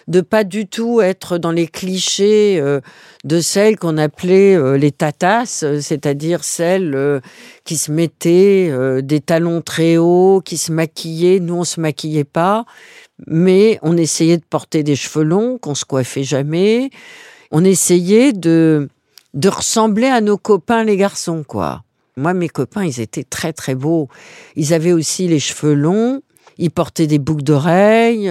de 0.09 0.21
pas 0.21 0.45
du 0.45 0.67
tout 0.67 1.01
être 1.01 1.37
dans 1.39 1.51
les 1.51 1.67
clichés 1.67 2.59
euh, 2.61 2.81
de 3.25 3.41
celles 3.41 3.77
qu'on 3.77 3.99
appelait 3.99 4.55
euh, 4.55 4.77
les 4.77 4.93
tatas, 4.93 5.63
euh, 5.65 5.81
c'est-à-dire 5.81 6.45
celles 6.45 7.21
qui 7.65 7.77
se 7.77 7.91
mettaient 7.91 8.73
des 9.03 9.21
talons 9.21 9.63
très 9.63 9.97
hauts, 9.97 10.41
qui 10.45 10.57
se 10.57 10.73
maquillaient. 10.73 11.41
Nous, 11.41 11.55
on 11.55 11.65
se 11.65 11.81
maquillait 11.81 12.25
pas, 12.25 12.65
mais 13.27 13.79
on 13.83 13.97
essayait 13.97 14.37
de 14.37 14.45
porter 14.49 14.83
des 14.83 14.97
cheveux 14.97 15.25
longs, 15.25 15.59
qu'on 15.59 15.75
se 15.75 15.85
coiffait 15.85 16.23
jamais. 16.23 16.91
On 17.51 17.65
essayait 17.65 18.33
de 18.33 18.89
de 19.35 19.51
ressembler 19.51 20.07
à 20.07 20.23
nos 20.23 20.39
copains 20.39 20.83
les 20.83 20.97
garçons, 20.97 21.45
quoi. 21.47 21.83
Moi, 22.17 22.33
mes 22.33 22.49
copains, 22.49 22.87
ils 22.87 23.01
étaient 23.01 23.25
très 23.25 23.53
très 23.53 23.75
beaux. 23.75 24.09
Ils 24.55 24.73
avaient 24.73 24.93
aussi 24.93 25.29
les 25.29 25.41
cheveux 25.41 25.75
longs. 25.75 26.23
Ils 26.57 26.71
portaient 26.71 27.07
des 27.07 27.19
boucles 27.19 27.43
d'oreilles. 27.43 28.31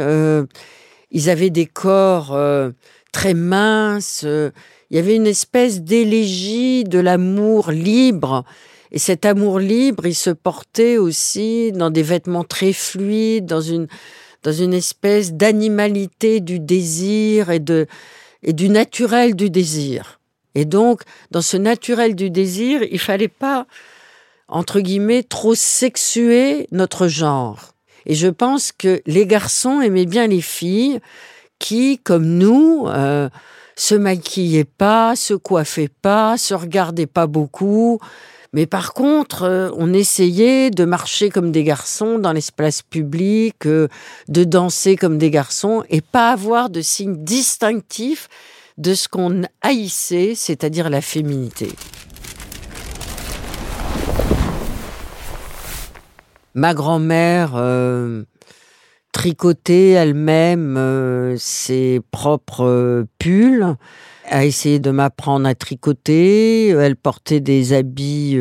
Ils 1.16 1.30
avaient 1.30 1.50
des 1.50 1.66
corps 1.66 2.36
euh, 2.36 2.72
très 3.14 3.34
minces. 3.34 4.24
Euh, 4.26 4.52
il 4.90 4.98
y 4.98 5.00
avait 5.00 5.16
une 5.16 5.28
espèce 5.28 5.82
d'élégie 5.82 6.84
de 6.84 7.00
l'amour 7.00 7.72
libre. 7.72 8.44
Et 8.92 9.00
cet 9.00 9.24
amour 9.24 9.60
libre, 9.60 10.06
il 10.06 10.14
se 10.14 10.30
portait 10.30 10.98
aussi 10.98 11.72
dans 11.72 11.90
des 11.90 12.04
vêtements 12.04 12.44
très 12.44 12.74
fluides, 12.74 13.46
dans 13.46 13.62
une, 13.62 13.88
dans 14.44 14.52
une 14.52 14.74
espèce 14.74 15.32
d'animalité 15.32 16.42
du 16.42 16.60
désir 16.60 17.50
et, 17.50 17.60
de, 17.60 17.88
et 18.44 18.52
du 18.52 18.68
naturel 18.68 19.38
du 19.38 19.50
désir. 19.50 20.20
Et 20.54 20.66
donc, 20.66 21.04
dans 21.32 21.42
ce 21.42 21.56
naturel 21.56 22.14
du 22.14 22.30
désir, 22.30 22.84
il 22.84 23.00
fallait 23.00 23.30
pas, 23.30 23.68
entre 24.50 24.82
guillemets, 24.82 25.24
trop 25.24 25.56
sexuer 25.56 26.68
notre 26.74 27.08
genre. 27.08 27.75
Et 28.06 28.16
je 28.16 28.28
pense 28.28 28.72
que 28.72 29.02
les 29.06 29.26
garçons 29.26 29.82
aimaient 29.82 30.06
bien 30.06 30.28
les 30.28 30.42
filles 30.42 31.00
qui, 31.60 32.00
comme 32.00 32.26
nous, 32.26 32.86
euh, 32.88 33.30
se 33.76 33.96
maquillaient 33.96 34.64
pas, 34.64 35.16
se 35.16 35.34
coiffaient 35.34 35.92
pas, 36.02 36.38
se 36.38 36.54
regardaient 36.54 37.08
pas 37.08 37.28
beaucoup. 37.28 38.00
Mais 38.54 38.66
par 38.66 38.94
contre, 38.94 39.44
euh, 39.44 39.70
on 39.76 39.94
essayait 39.94 40.72
de 40.72 40.86
marcher 40.86 41.30
comme 41.30 41.52
des 41.52 41.64
garçons 41.64 42.20
dans 42.20 42.32
l'espace 42.32 42.82
public, 42.82 43.66
euh, 43.66 43.90
de 44.30 44.46
danser 44.46 44.96
comme 44.96 45.18
des 45.18 45.30
garçons 45.30 45.84
et 45.90 46.02
pas 46.02 46.32
avoir 46.32 46.70
de 46.70 46.82
signes 46.82 47.18
distinctifs 47.18 48.30
de 48.78 48.94
ce 48.94 49.08
qu'on 49.08 49.44
haïssait, 49.62 50.34
c'est-à-dire 50.36 50.90
la 50.90 51.02
féminité. 51.02 51.70
Ma 56.56 56.74
grand-mère 56.74 57.52
euh, 57.56 58.24
tricotait 59.12 59.90
elle-même 59.90 60.78
euh, 60.78 61.36
ses 61.38 62.00
propres 62.12 62.64
euh, 62.64 63.04
pulls, 63.20 63.76
a 64.30 64.46
essayé 64.46 64.80
de 64.80 64.90
m'apprendre 64.90 65.50
à 65.50 65.54
tricoter. 65.54 66.70
Elle 66.70 66.96
portait 66.96 67.42
des 67.42 67.74
habits 67.74 68.40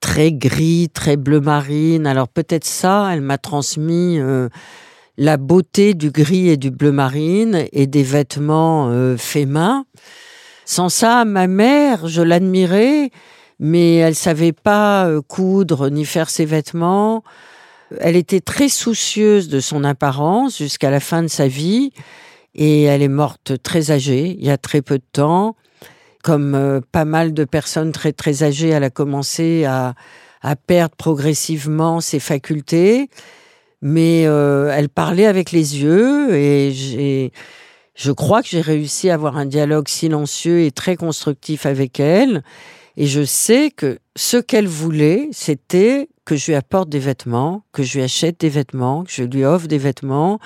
très 0.00 0.32
gris, 0.32 0.88
très 0.88 1.16
bleu 1.16 1.40
marine. 1.40 2.06
Alors 2.06 2.28
peut-être 2.28 2.64
ça, 2.64 3.10
elle 3.12 3.20
m'a 3.20 3.36
transmis 3.36 4.18
la 5.18 5.36
beauté 5.36 5.92
du 5.92 6.10
gris 6.10 6.48
et 6.48 6.56
du 6.56 6.70
bleu 6.70 6.92
marine 6.92 7.66
et 7.72 7.86
des 7.86 8.04
vêtements 8.04 9.16
faits 9.18 9.48
main. 9.48 9.84
Sans 10.64 10.88
ça, 10.88 11.26
ma 11.26 11.46
mère, 11.46 12.08
je 12.08 12.22
l'admirais 12.22 13.10
mais 13.58 13.96
elle 13.96 14.14
savait 14.14 14.52
pas 14.52 15.06
euh, 15.06 15.20
coudre 15.22 15.88
ni 15.88 16.04
faire 16.04 16.30
ses 16.30 16.44
vêtements. 16.44 17.22
Elle 18.00 18.16
était 18.16 18.40
très 18.40 18.68
soucieuse 18.68 19.48
de 19.48 19.60
son 19.60 19.84
apparence 19.84 20.58
jusqu'à 20.58 20.90
la 20.90 21.00
fin 21.00 21.22
de 21.22 21.28
sa 21.28 21.48
vie 21.48 21.92
et 22.54 22.84
elle 22.84 23.02
est 23.02 23.08
morte 23.08 23.62
très 23.62 23.90
âgée, 23.90 24.36
il 24.38 24.44
y 24.44 24.50
a 24.50 24.58
très 24.58 24.82
peu 24.82 24.98
de 24.98 25.04
temps. 25.12 25.56
Comme 26.22 26.54
euh, 26.54 26.80
pas 26.90 27.04
mal 27.04 27.34
de 27.34 27.44
personnes 27.44 27.92
très 27.92 28.12
très 28.12 28.42
âgées, 28.42 28.70
elle 28.70 28.84
a 28.84 28.90
commencé 28.90 29.64
à, 29.64 29.94
à 30.42 30.56
perdre 30.56 30.96
progressivement 30.96 32.00
ses 32.00 32.18
facultés. 32.18 33.08
mais 33.82 34.22
elle 34.22 34.88
parlait 34.88 35.26
avec 35.26 35.52
les 35.52 35.78
yeux 35.82 36.34
et 36.34 36.72
j'ai 36.72 37.32
je 37.96 38.12
crois 38.12 38.42
que 38.42 38.48
j'ai 38.48 38.60
réussi 38.60 39.08
à 39.08 39.14
avoir 39.14 39.38
un 39.38 39.46
dialogue 39.46 39.88
silencieux 39.88 40.60
et 40.60 40.70
très 40.70 40.96
constructif 40.96 41.64
avec 41.64 41.98
elle. 41.98 42.42
Et 42.96 43.06
je 43.06 43.24
sais 43.24 43.70
que 43.70 43.98
ce 44.16 44.38
qu'elle 44.38 44.68
voulait, 44.68 45.28
c'était 45.32 46.08
que 46.24 46.36
je 46.36 46.46
lui 46.46 46.54
apporte 46.54 46.88
des 46.88 46.98
vêtements, 46.98 47.62
que 47.72 47.82
je 47.82 47.98
lui 47.98 48.04
achète 48.04 48.40
des 48.40 48.48
vêtements, 48.48 49.04
que 49.04 49.12
je 49.12 49.22
lui 49.22 49.44
offre 49.44 49.68
des 49.68 49.78
vêtements 49.78 50.38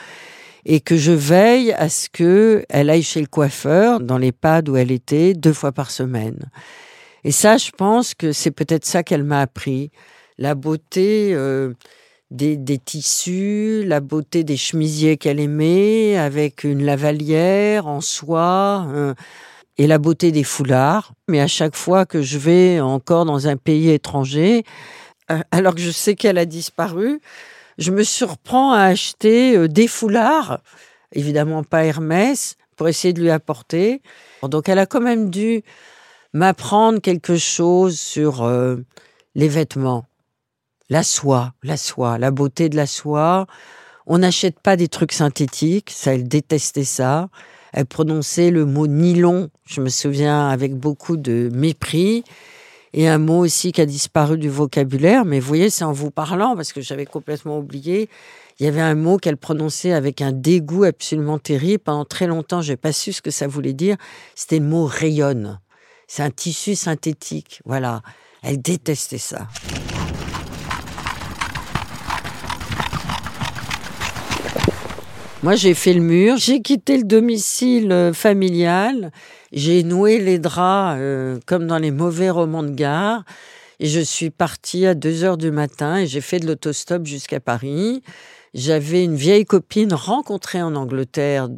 et 0.64 0.80
que 0.80 0.96
je 0.96 1.12
veille 1.12 1.72
à 1.72 1.88
ce 1.88 2.08
que 2.10 2.64
elle 2.68 2.90
aille 2.90 3.02
chez 3.02 3.20
le 3.20 3.26
coiffeur 3.26 4.00
dans 4.00 4.18
l'EHPAD 4.18 4.68
où 4.68 4.76
elle 4.76 4.90
était 4.90 5.32
deux 5.32 5.52
fois 5.52 5.72
par 5.72 5.90
semaine. 5.90 6.50
Et 7.24 7.32
ça, 7.32 7.56
je 7.56 7.70
pense 7.70 8.14
que 8.14 8.32
c'est 8.32 8.50
peut-être 8.50 8.84
ça 8.84 9.02
qu'elle 9.02 9.24
m'a 9.24 9.40
appris. 9.40 9.90
La 10.38 10.54
beauté, 10.54 11.30
euh, 11.34 11.74
des, 12.30 12.78
tissus, 12.78 13.84
la 13.86 14.00
beauté 14.00 14.44
des 14.44 14.56
chemisiers 14.56 15.16
qu'elle 15.16 15.40
aimait, 15.40 16.16
avec 16.16 16.64
une 16.64 16.84
lavalière 16.84 17.86
en 17.86 18.00
soie, 18.00 19.14
et 19.80 19.86
la 19.86 19.96
beauté 19.96 20.30
des 20.30 20.44
foulards. 20.44 21.14
Mais 21.26 21.40
à 21.40 21.46
chaque 21.46 21.74
fois 21.74 22.04
que 22.04 22.20
je 22.20 22.36
vais 22.36 22.80
encore 22.80 23.24
dans 23.24 23.48
un 23.48 23.56
pays 23.56 23.88
étranger, 23.88 24.64
euh, 25.30 25.40
alors 25.50 25.74
que 25.74 25.80
je 25.80 25.90
sais 25.90 26.14
qu'elle 26.14 26.36
a 26.36 26.44
disparu, 26.44 27.18
je 27.78 27.90
me 27.90 28.02
surprends 28.02 28.72
à 28.72 28.82
acheter 28.82 29.56
euh, 29.56 29.68
des 29.68 29.88
foulards, 29.88 30.60
évidemment 31.12 31.64
pas 31.64 31.86
Hermès, 31.86 32.56
pour 32.76 32.88
essayer 32.88 33.14
de 33.14 33.22
lui 33.22 33.30
apporter. 33.30 34.02
Donc 34.42 34.68
elle 34.68 34.78
a 34.78 34.84
quand 34.84 35.00
même 35.00 35.30
dû 35.30 35.62
m'apprendre 36.34 37.00
quelque 37.00 37.38
chose 37.38 37.98
sur 37.98 38.48
les 39.34 39.48
vêtements 39.48 40.04
la 40.90 41.04
soie, 41.04 41.54
la 41.62 41.76
soie, 41.76 42.18
la 42.18 42.30
beauté 42.30 42.68
de 42.68 42.76
la 42.76 42.86
soie. 42.86 43.46
On 44.06 44.18
n'achète 44.18 44.60
pas 44.60 44.76
des 44.76 44.88
trucs 44.88 45.12
synthétiques, 45.12 45.90
ça, 45.90 46.14
elle 46.14 46.26
détestait 46.26 46.84
ça. 46.84 47.28
Elle 47.72 47.86
prononçait 47.86 48.50
le 48.50 48.64
mot 48.64 48.86
nylon, 48.86 49.48
je 49.64 49.80
me 49.80 49.88
souviens, 49.88 50.48
avec 50.48 50.74
beaucoup 50.74 51.16
de 51.16 51.50
mépris. 51.52 52.24
Et 52.92 53.08
un 53.08 53.18
mot 53.18 53.38
aussi 53.38 53.70
qui 53.70 53.80
a 53.80 53.86
disparu 53.86 54.36
du 54.36 54.48
vocabulaire, 54.48 55.24
mais 55.24 55.38
vous 55.38 55.46
voyez, 55.46 55.70
c'est 55.70 55.84
en 55.84 55.92
vous 55.92 56.10
parlant, 56.10 56.56
parce 56.56 56.72
que 56.72 56.80
j'avais 56.80 57.06
complètement 57.06 57.58
oublié. 57.58 58.08
Il 58.58 58.66
y 58.66 58.68
avait 58.68 58.80
un 58.80 58.96
mot 58.96 59.16
qu'elle 59.16 59.36
prononçait 59.36 59.92
avec 59.92 60.20
un 60.20 60.32
dégoût 60.32 60.84
absolument 60.84 61.38
terrible. 61.38 61.82
Pendant 61.84 62.04
très 62.04 62.26
longtemps, 62.26 62.60
je 62.60 62.72
n'ai 62.72 62.76
pas 62.76 62.92
su 62.92 63.12
ce 63.12 63.22
que 63.22 63.30
ça 63.30 63.46
voulait 63.46 63.72
dire. 63.72 63.96
C'était 64.34 64.58
le 64.58 64.66
mot 64.66 64.84
rayonne. 64.84 65.60
C'est 66.08 66.22
un 66.22 66.30
tissu 66.30 66.74
synthétique. 66.74 67.62
Voilà. 67.64 68.02
Elle 68.42 68.60
détestait 68.60 69.18
ça. 69.18 69.46
Moi, 75.42 75.54
j'ai 75.54 75.72
fait 75.72 75.94
le 75.94 76.02
mur, 76.02 76.36
j'ai 76.36 76.60
quitté 76.60 76.98
le 76.98 77.04
domicile 77.04 77.92
euh, 77.92 78.12
familial, 78.12 79.10
j'ai 79.52 79.82
noué 79.82 80.18
les 80.18 80.38
draps 80.38 80.98
euh, 81.00 81.38
comme 81.46 81.66
dans 81.66 81.78
les 81.78 81.90
mauvais 81.90 82.28
romans 82.28 82.62
de 82.62 82.72
gare, 82.72 83.24
et 83.78 83.86
je 83.86 84.00
suis 84.00 84.28
partie 84.28 84.84
à 84.84 84.94
2 84.94 85.24
heures 85.24 85.38
du 85.38 85.50
matin 85.50 85.96
et 85.96 86.06
j'ai 86.06 86.20
fait 86.20 86.40
de 86.40 86.46
l'autostop 86.46 87.06
jusqu'à 87.06 87.40
Paris. 87.40 88.02
J'avais 88.52 89.02
une 89.02 89.16
vieille 89.16 89.46
copine 89.46 89.94
rencontrée 89.94 90.60
en 90.60 90.74
Angleterre 90.74 91.48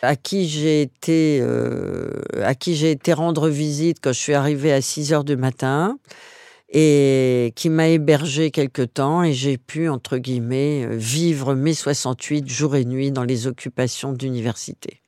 à 0.00 0.16
qui 0.16 0.48
j'ai 0.48 0.80
été, 0.80 1.40
euh, 1.42 2.22
à 2.42 2.54
qui 2.54 2.76
j'ai 2.76 2.92
été 2.92 3.12
rendre 3.12 3.50
visite 3.50 3.98
quand 4.02 4.14
je 4.14 4.20
suis 4.20 4.34
arrivée 4.34 4.72
à 4.72 4.80
6 4.80 5.12
heures 5.12 5.24
du 5.24 5.36
matin 5.36 5.98
et 6.70 7.52
qui 7.56 7.70
m'a 7.70 7.88
hébergé 7.88 8.50
quelque 8.50 8.82
temps 8.82 9.22
et 9.22 9.32
j'ai 9.32 9.56
pu, 9.56 9.88
entre 9.88 10.18
guillemets, 10.18 10.84
euh, 10.84 10.96
vivre 10.96 11.54
mes 11.54 11.72
68 11.72 12.48
jours 12.48 12.76
et 12.76 12.84
nuits 12.84 13.10
dans 13.10 13.24
les 13.24 13.46
occupations 13.46 14.12
d'université. 14.12 15.00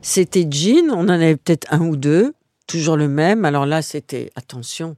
C'était 0.00 0.46
jean, 0.48 0.90
on 0.90 1.00
en 1.00 1.08
avait 1.08 1.36
peut-être 1.36 1.66
un 1.70 1.80
ou 1.80 1.96
deux, 1.96 2.32
toujours 2.66 2.96
le 2.96 3.08
même. 3.08 3.44
Alors 3.44 3.66
là, 3.66 3.82
c'était, 3.82 4.30
attention, 4.36 4.96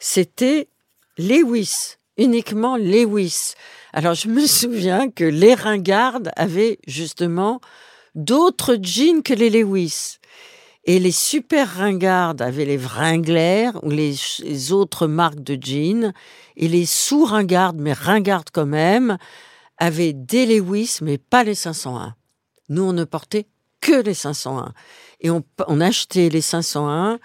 c'était 0.00 0.68
Lewis, 1.18 1.96
uniquement 2.18 2.76
Lewis. 2.76 3.54
Alors 3.92 4.14
je 4.14 4.28
me 4.28 4.46
souviens 4.46 5.08
que 5.08 5.24
les 5.24 5.54
ringardes 5.54 6.30
avaient 6.36 6.78
justement 6.86 7.60
d'autres 8.14 8.76
jeans 8.82 9.22
que 9.22 9.34
les 9.34 9.50
Lewis. 9.50 10.19
Et 10.84 10.98
les 10.98 11.12
super 11.12 11.76
ringardes 11.76 12.40
avaient 12.40 12.64
les 12.64 12.78
Wrangler 12.78 13.70
ou 13.82 13.90
les, 13.90 14.72
autres 14.72 15.06
marques 15.06 15.42
de 15.42 15.58
jeans. 15.60 16.12
Et 16.56 16.68
les 16.68 16.86
sous-ringardes, 16.86 17.78
mais 17.78 17.92
ringardes 17.92 18.50
quand 18.52 18.66
même, 18.66 19.18
avaient 19.78 20.12
des 20.12 20.46
Lewis, 20.46 20.98
mais 21.02 21.18
pas 21.18 21.44
les 21.44 21.54
501. 21.54 22.14
Nous, 22.70 22.82
on 22.82 22.92
ne 22.92 23.04
portait 23.04 23.46
que 23.80 24.00
les 24.02 24.14
501. 24.14 24.72
Et 25.20 25.30
on, 25.30 25.44
on 25.66 25.80
achetait 25.80 26.28
les 26.28 26.40
501 26.40 27.18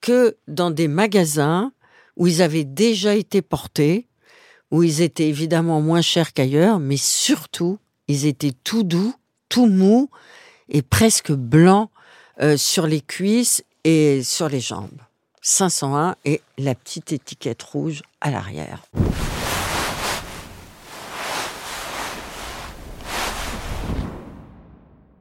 que 0.00 0.36
dans 0.48 0.70
des 0.70 0.88
magasins 0.88 1.72
où 2.16 2.26
ils 2.26 2.42
avaient 2.42 2.64
déjà 2.64 3.14
été 3.14 3.42
portés, 3.42 4.08
où 4.70 4.82
ils 4.82 5.02
étaient 5.02 5.28
évidemment 5.28 5.80
moins 5.80 6.02
chers 6.02 6.32
qu'ailleurs, 6.32 6.78
mais 6.78 6.96
surtout, 6.96 7.78
ils 8.08 8.26
étaient 8.26 8.54
tout 8.64 8.82
doux, 8.82 9.14
tout 9.48 9.66
mous 9.66 10.10
et 10.68 10.82
presque 10.82 11.32
blancs 11.32 11.90
euh, 12.40 12.56
sur 12.56 12.86
les 12.86 13.00
cuisses 13.00 13.64
et 13.84 14.22
sur 14.22 14.48
les 14.48 14.60
jambes. 14.60 15.00
501 15.42 16.14
et 16.24 16.40
la 16.56 16.74
petite 16.74 17.12
étiquette 17.12 17.62
rouge 17.62 18.02
à 18.20 18.30
l'arrière. 18.30 18.84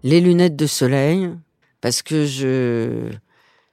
Les 0.03 0.21
lunettes 0.21 0.55
de 0.55 0.67
soleil, 0.67 1.29
parce 1.81 2.01
que 2.01 2.25
je 2.25 3.11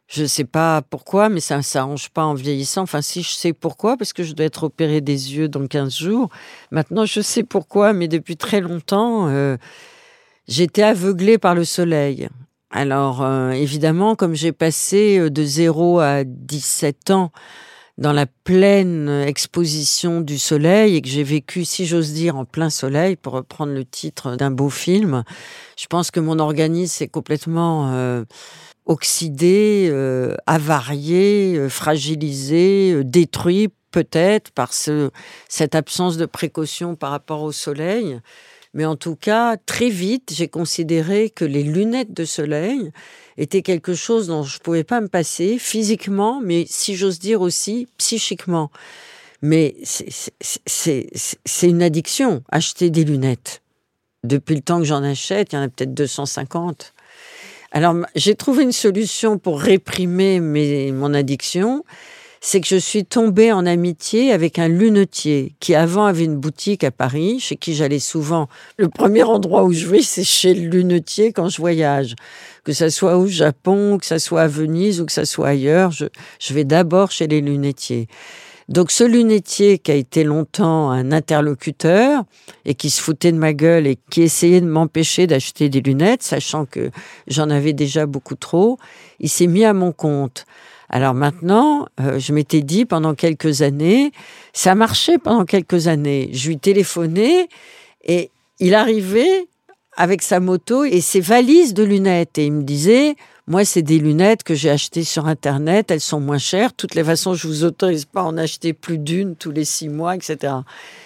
je 0.09 0.25
sais 0.25 0.45
pas 0.45 0.81
pourquoi, 0.81 1.29
mais 1.29 1.41
ça 1.41 1.59
ne 1.59 1.63
s'arrange 1.63 2.09
pas 2.09 2.25
en 2.25 2.33
vieillissant. 2.33 2.83
Enfin, 2.83 3.03
si 3.03 3.23
je 3.23 3.29
sais 3.29 3.53
pourquoi, 3.53 3.99
parce 3.99 4.15
que 4.15 4.23
je 4.23 4.33
dois 4.33 4.47
être 4.47 4.65
opéré 4.65 5.03
des 5.03 5.35
yeux 5.35 5.49
dans 5.49 5.67
15 5.67 5.95
jours. 5.95 6.31
Maintenant, 6.71 7.05
je 7.05 7.21
sais 7.21 7.43
pourquoi, 7.43 7.93
mais 7.93 8.09
depuis 8.09 8.39
très 8.39 8.63
longtemps, 8.63 9.29
euh, 9.29 9.59
j'étais 10.49 10.83
aveuglée 10.83 11.37
par 11.37 11.55
le 11.55 11.65
soleil. 11.65 12.31
Alors 12.71 13.23
euh, 13.23 13.51
évidemment, 13.53 14.15
comme 14.15 14.35
j'ai 14.35 14.53
passé 14.53 15.19
euh, 15.19 15.31
de 15.31 15.43
0 15.43 16.01
à 16.01 16.25
17 16.25 17.11
ans 17.11 17.33
dans 17.97 18.13
la 18.13 18.27
pleine 18.27 19.09
exposition 19.09 20.21
du 20.21 20.39
soleil 20.39 20.95
et 20.95 21.01
que 21.01 21.09
j'ai 21.09 21.25
vécu, 21.25 21.65
si 21.65 21.87
j'ose 21.87 22.13
dire, 22.13 22.37
en 22.37 22.45
plein 22.45 22.71
soleil, 22.71 23.17
pour 23.17 23.33
reprendre 23.33 23.73
le 23.73 23.85
titre 23.85 24.37
d'un 24.37 24.51
beau 24.51 24.69
film, 24.69 25.25
je 25.77 25.87
pense 25.87 26.11
que 26.11 26.21
mon 26.21 26.39
organisme 26.39 27.03
est 27.03 27.09
complètement 27.09 27.91
euh, 27.93 28.25
oxydé, 28.87 29.93
avarié, 30.47 31.69
fragilisé, 31.69 33.03
détruit 33.03 33.69
peut-être 33.91 34.53
par 34.53 34.73
cette 34.73 35.75
absence 35.75 36.17
de 36.19 36.27
précaution 36.27 36.95
par 36.95 37.11
rapport 37.11 37.43
au 37.43 37.53
soleil. 37.53 38.21
Mais 38.75 38.85
en 38.85 38.97
tout 38.97 39.17
cas, 39.17 39.57
très 39.57 39.89
vite, 39.89 40.33
j'ai 40.35 40.49
considéré 40.49 41.31
que 41.31 41.45
les 41.45 41.63
lunettes 41.63 42.13
de 42.13 42.25
soleil 42.25 42.93
étaient 43.37 43.63
quelque 43.63 43.95
chose 43.95 44.27
dont 44.27 44.43
je 44.43 44.59
ne 44.59 44.63
pouvais 44.63 44.85
pas 44.85 45.01
me 45.01 45.09
passer 45.09 45.59
physiquement, 45.59 46.41
mais 46.43 46.65
si 46.69 46.97
j'ose 46.97 47.19
dire 47.19 47.41
aussi 47.41 47.89
psychiquement. 47.97 48.71
Mais 49.41 49.77
c'est 49.85 51.07
une 51.63 51.83
addiction, 51.83 52.43
acheter 52.51 52.91
des 52.91 53.05
lunettes. 53.05 53.63
Depuis 54.25 54.57
le 54.57 54.63
temps 54.63 54.79
que 54.79 54.85
j'en 54.85 55.05
achète, 55.05 55.53
il 55.53 55.57
y 55.57 55.59
en 55.59 55.63
a 55.63 55.69
peut-être 55.69 55.95
250. 55.95 56.93
Alors, 57.71 57.95
j'ai 58.17 58.35
trouvé 58.35 58.65
une 58.65 58.73
solution 58.73 59.39
pour 59.39 59.61
réprimer 59.61 60.41
mon 60.41 61.15
addiction 61.15 61.85
c'est 62.41 62.61
que 62.61 62.69
je 62.69 62.77
suis 62.77 63.05
tombée 63.05 63.53
en 63.53 63.67
amitié 63.67 64.33
avec 64.33 64.59
un 64.59 64.69
lunetier 64.69 65.55
qui 65.61 65.75
avant 65.75 66.07
avait 66.07 66.25
une 66.25 66.37
boutique 66.37 66.85
à 66.85 66.91
Paris, 66.91 67.41
chez 67.41 67.57
qui 67.57 67.75
j'allais 67.75 67.99
souvent. 67.99 68.49
Le 68.77 68.89
premier 68.89 69.25
endroit 69.25 69.65
où 69.65 69.73
je 69.73 69.87
vais, 69.87 70.03
c'est 70.03 70.25
chez 70.25 70.55
le 70.55 70.69
lunetier 70.69 71.33
quand 71.33 71.49
je 71.49 71.59
voyage. 71.59 72.15
Que 72.65 72.73
ça 72.73 72.91
soit 72.91 73.17
au 73.17 73.27
Japon, 73.27 73.99
que 73.99 74.07
ça 74.07 74.19
soit 74.19 74.43
à 74.43 74.49
Venise 74.49 75.01
ou 75.01 75.07
que 75.07 75.13
ça 75.13 75.25
soit 75.25 75.49
ailleurs, 75.49 75.91
je, 75.91 76.07
je 76.39 76.55
vais 76.55 76.65
d'abord 76.65 77.11
chez 77.11 77.27
les 77.27 77.41
lunetiers. 77.41 78.09
Donc 78.69 78.91
ce 78.91 79.03
lunetier 79.03 79.79
qui 79.79 79.91
a 79.91 79.95
été 79.95 80.25
longtemps 80.25 80.91
un 80.91 81.11
interlocuteur 81.11 82.25
et 82.67 82.75
qui 82.75 82.91
se 82.91 83.01
foutait 83.01 83.33
de 83.33 83.39
ma 83.39 83.55
gueule 83.55 83.87
et 83.87 83.97
qui 84.11 84.21
essayait 84.21 84.61
de 84.61 84.67
m'empêcher 84.67 85.27
d'acheter 85.27 85.71
des 85.71 85.81
lunettes, 85.81 86.23
sachant 86.23 86.67
que 86.67 86.91
j'en 87.27 87.49
avais 87.49 87.73
déjà 87.73 88.05
beaucoup 88.05 88.35
trop, 88.35 88.79
il 89.21 89.31
s'est 89.31 89.47
mis 89.47 89.65
à 89.65 89.73
mon 89.73 89.93
compte. 89.93 90.45
Alors 90.91 91.15
maintenant, 91.15 91.87
euh, 92.01 92.19
je 92.19 92.33
m'étais 92.33 92.63
dit 92.63 92.85
pendant 92.85 93.15
quelques 93.15 93.63
années, 93.63 94.13
ça 94.53 94.75
marchait 94.75 95.19
pendant 95.19 95.45
quelques 95.45 95.87
années. 95.87 96.31
Je 96.33 96.49
lui 96.49 96.59
téléphonais 96.59 97.49
et 98.05 98.31
il 98.59 98.75
arrivait 98.75 99.49
avec 99.97 100.23
sa 100.23 100.41
moto 100.41 100.85
et 100.85 101.01
ses 101.01 101.21
valises 101.21 101.75
de 101.75 101.83
lunettes. 101.83 102.39
Et 102.39 102.47
il 102.47 102.53
me 102.53 102.63
disait, 102.63 103.17
moi, 103.49 103.65
c'est 103.65 103.83
des 103.83 103.99
lunettes 103.99 104.43
que 104.45 104.55
j'ai 104.55 104.71
achetées 104.71 105.05
sur 105.05 105.27
Internet, 105.27 105.91
elles 105.91 106.01
sont 106.01 106.21
moins 106.21 106.39
chères. 106.39 106.71
De 106.71 106.77
toutes 106.77 106.95
les 106.95 107.03
façons, 107.03 107.35
je 107.35 107.49
vous 107.49 107.65
autorise 107.65 108.05
pas 108.05 108.21
à 108.21 108.25
en 108.25 108.37
acheter 108.37 108.73
plus 108.73 108.99
d'une 108.99 109.37
tous 109.37 109.51
les 109.51 109.65
six 109.65 109.89
mois, 109.89 110.15
etc. 110.15 110.55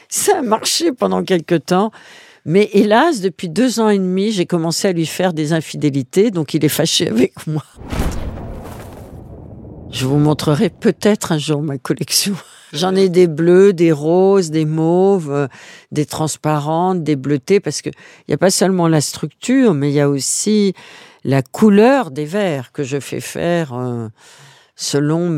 Ça 0.09 0.39
a 0.39 0.43
marché 0.43 0.93
pendant 0.93 1.25
quelques 1.25 1.67
temps. 1.67 1.91
Mais 2.45 2.69
hélas, 2.73 3.21
depuis 3.21 3.49
deux 3.49 3.79
ans 3.79 3.89
et 3.89 3.99
demi, 3.99 4.33
j'ai 4.33 4.47
commencé 4.47 4.89
à 4.89 4.93
lui 4.93 5.07
faire 5.07 5.33
des 5.33 5.53
infidélités, 5.53 6.33
donc 6.33 6.55
il 6.55 6.65
est 6.65 6.69
fâché 6.69 7.09
avec 7.09 7.47
moi. 7.47 7.63
Je 9.93 10.07
vous 10.07 10.17
montrerai 10.17 10.71
peut-être 10.71 11.33
un 11.33 11.39
jour 11.39 11.63
ma 11.63 11.77
collection. 11.77 12.35
J'en 12.73 12.95
ai 12.95 13.11
des 13.11 13.27
bleus, 13.27 13.75
des 13.75 13.93
roses, 13.93 14.51
des 14.51 14.65
mauves, 14.65 15.31
euh, 15.31 15.49
des 15.93 16.07
transparentes, 16.07 17.05
des 17.05 17.17
bleutées, 17.17 17.61
parce 17.61 17.83
que 17.83 17.91
il 17.91 18.31
n'y 18.31 18.35
a 18.35 18.39
pas 18.39 18.51
seulement 18.51 18.89
la 18.89 19.03
structure, 19.03 19.75
mais 19.75 19.91
il 19.91 19.95
y 19.95 20.01
a 20.01 20.09
aussi 20.09 20.73
la 21.25 21.43
couleur 21.43 22.11
des 22.11 22.25
verres 22.25 22.73
que 22.73 22.83
je 22.83 22.99
fais 22.99 23.21
faire 23.21 23.75
euh, 23.75 24.09
selon 24.75 25.29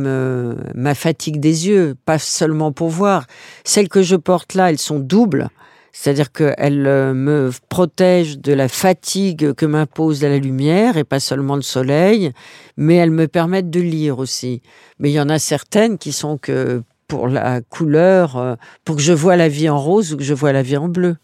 ma 0.74 0.94
fatigue 0.94 1.40
des 1.40 1.66
yeux, 1.66 1.96
pas 2.06 2.20
seulement 2.20 2.70
pour 2.70 2.88
voir. 2.88 3.26
Celles 3.64 3.88
que 3.88 4.02
je 4.02 4.14
porte 4.14 4.54
là, 4.54 4.70
elles 4.70 4.78
sont 4.78 5.00
doubles. 5.00 5.50
C'est-à-dire 5.96 6.32
qu'elles 6.32 6.88
euh, 6.88 7.14
me 7.14 7.50
protègent 7.68 8.38
de 8.38 8.52
la 8.52 8.66
fatigue 8.66 9.52
que 9.52 9.64
m'impose 9.64 10.22
la 10.24 10.38
lumière 10.38 10.96
et 10.96 11.04
pas 11.04 11.20
seulement 11.20 11.54
le 11.54 11.62
soleil, 11.62 12.32
mais 12.76 12.96
elles 12.96 13.12
me 13.12 13.28
permettent 13.28 13.70
de 13.70 13.80
lire 13.80 14.18
aussi. 14.18 14.60
Mais 14.98 15.10
il 15.10 15.14
y 15.14 15.20
en 15.20 15.28
a 15.28 15.38
certaines 15.38 15.96
qui 15.96 16.10
sont 16.10 16.36
que 16.36 16.82
pour 17.06 17.28
la 17.28 17.60
couleur, 17.60 18.36
euh, 18.36 18.56
pour 18.84 18.96
que 18.96 19.02
je 19.02 19.12
vois 19.12 19.36
la 19.36 19.48
vie 19.48 19.68
en 19.68 19.78
rose 19.78 20.12
ou 20.12 20.16
que 20.16 20.24
je 20.24 20.34
vois 20.34 20.52
la 20.52 20.62
vie 20.62 20.76
en 20.76 20.88
bleu. 20.88 21.16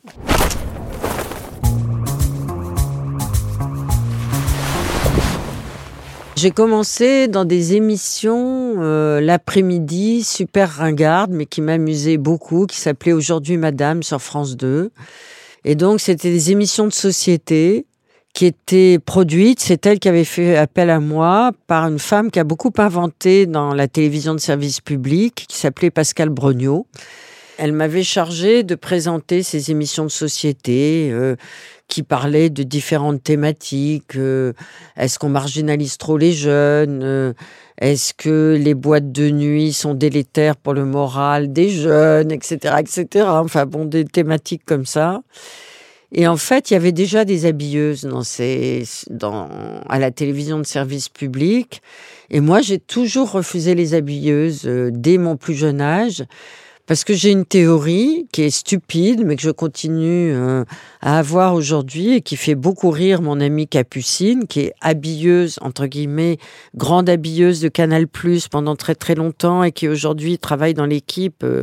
J'ai 6.41 6.53
commencé 6.53 7.29
dans 7.29 7.45
des 7.45 7.75
émissions 7.75 8.77
euh, 8.79 9.21
l'après-midi, 9.21 10.25
super 10.25 10.71
ringarde, 10.71 11.33
mais 11.33 11.45
qui 11.45 11.61
m'amusait 11.61 12.17
beaucoup, 12.17 12.65
qui 12.65 12.79
s'appelait 12.79 13.13
Aujourd'hui 13.13 13.59
Madame 13.59 14.03
sur 14.03 14.23
France 14.23 14.57
2. 14.57 14.91
Et 15.67 15.75
donc, 15.75 16.01
c'était 16.01 16.31
des 16.31 16.51
émissions 16.51 16.87
de 16.87 16.95
société 16.95 17.85
qui 18.33 18.47
étaient 18.47 18.99
produites. 18.99 19.61
C'est 19.61 19.85
elle 19.85 19.99
qui 19.99 20.09
avait 20.09 20.25
fait 20.25 20.57
appel 20.57 20.89
à 20.89 20.99
moi 20.99 21.53
par 21.67 21.87
une 21.87 21.99
femme 21.99 22.31
qui 22.31 22.39
a 22.39 22.45
beaucoup 22.45 22.73
inventé 22.79 23.45
dans 23.45 23.75
la 23.75 23.87
télévision 23.87 24.33
de 24.33 24.41
service 24.41 24.81
public, 24.81 25.45
qui 25.47 25.59
s'appelait 25.59 25.91
Pascal 25.91 26.31
Brognaud. 26.31 26.87
Elle 27.59 27.75
m'avait 27.75 28.03
chargé 28.03 28.63
de 28.63 28.75
présenter 28.77 29.43
ces 29.43 29.71
émissions 29.71 30.05
de 30.05 30.11
société 30.11 31.11
euh, 31.13 31.37
qui 31.91 32.03
parlaient 32.03 32.49
de 32.49 32.63
différentes 32.63 33.23
thématiques. 33.23 34.17
Euh, 34.17 34.55
est-ce 34.97 35.19
qu'on 35.19 35.29
marginalise 35.29 35.99
trop 35.99 36.17
les 36.17 36.33
jeunes 36.33 37.03
euh, 37.03 37.35
Est-ce 37.79 38.15
que 38.15 38.57
les 38.59 38.75
boîtes 38.75 39.13
de 39.13 39.29
nuit 39.29 39.75
sont 39.75 39.93
délétères 39.93 40.57
pour 40.57 40.73
le 40.73 40.87
moral 40.87 41.53
des 41.53 41.69
jeunes, 41.69 42.33
etc., 42.33 42.77
etc. 42.79 43.27
Enfin 43.29 43.67
bon, 43.67 43.85
des 43.85 44.07
thématiques 44.07 44.63
comme 44.65 44.87
ça. 44.87 45.21
Et 46.13 46.27
en 46.27 46.37
fait, 46.37 46.71
il 46.71 46.75
y 46.75 46.77
avait 46.77 46.93
déjà 46.93 47.25
des 47.25 47.45
habilleuses 47.47 48.05
dans 48.05 48.25
ces, 48.25 48.85
dans, 49.11 49.49
à 49.89 49.99
la 49.99 50.11
télévision 50.11 50.59
de 50.59 50.65
service 50.65 51.09
public. 51.09 51.83
Et 52.31 52.41
moi, 52.41 52.63
j'ai 52.63 52.79
toujours 52.79 53.31
refusé 53.31 53.75
les 53.75 53.95
habilleuses 53.95 54.63
dès 54.65 55.19
mon 55.19 55.37
plus 55.37 55.55
jeune 55.55 55.81
âge 55.81 56.25
parce 56.91 57.05
que 57.05 57.15
j'ai 57.15 57.31
une 57.31 57.45
théorie 57.45 58.27
qui 58.33 58.43
est 58.43 58.51
stupide, 58.51 59.25
mais 59.25 59.37
que 59.37 59.43
je 59.43 59.53
continue 59.53 60.33
euh, 60.35 60.65
à 61.01 61.21
avoir 61.21 61.55
aujourd'hui 61.55 62.15
et 62.15 62.21
qui 62.21 62.35
fait 62.35 62.57
beaucoup 62.57 62.91
rire 62.91 63.23
mon 63.23 63.41
amie 63.41 63.69
Capucine, 63.69 64.49
qui 64.49 64.63
est 64.63 64.73
habilleuse, 64.81 65.61
entre 65.63 65.87
guillemets, 65.87 66.39
grande 66.75 67.09
habilleuse 67.09 67.61
de 67.61 67.69
Canal 67.69 68.09
Plus 68.09 68.49
pendant 68.49 68.75
très 68.75 68.97
très 68.97 69.15
longtemps 69.15 69.63
et 69.63 69.71
qui 69.71 69.87
aujourd'hui 69.87 70.37
travaille 70.37 70.75
dans 70.75 70.85
l'équipe 70.85 71.45
euh, 71.45 71.63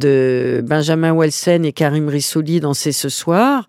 de 0.00 0.64
Benjamin 0.66 1.14
Welsen 1.14 1.64
et 1.64 1.72
Karim 1.72 2.08
Rissouli 2.08 2.58
dans 2.58 2.74
C'est 2.74 2.90
ce 2.90 3.08
soir. 3.08 3.68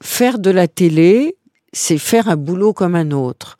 Faire 0.00 0.38
de 0.38 0.50
la 0.50 0.68
télé, 0.68 1.36
c'est 1.72 1.98
faire 1.98 2.28
un 2.28 2.36
boulot 2.36 2.72
comme 2.72 2.94
un 2.94 3.10
autre. 3.10 3.58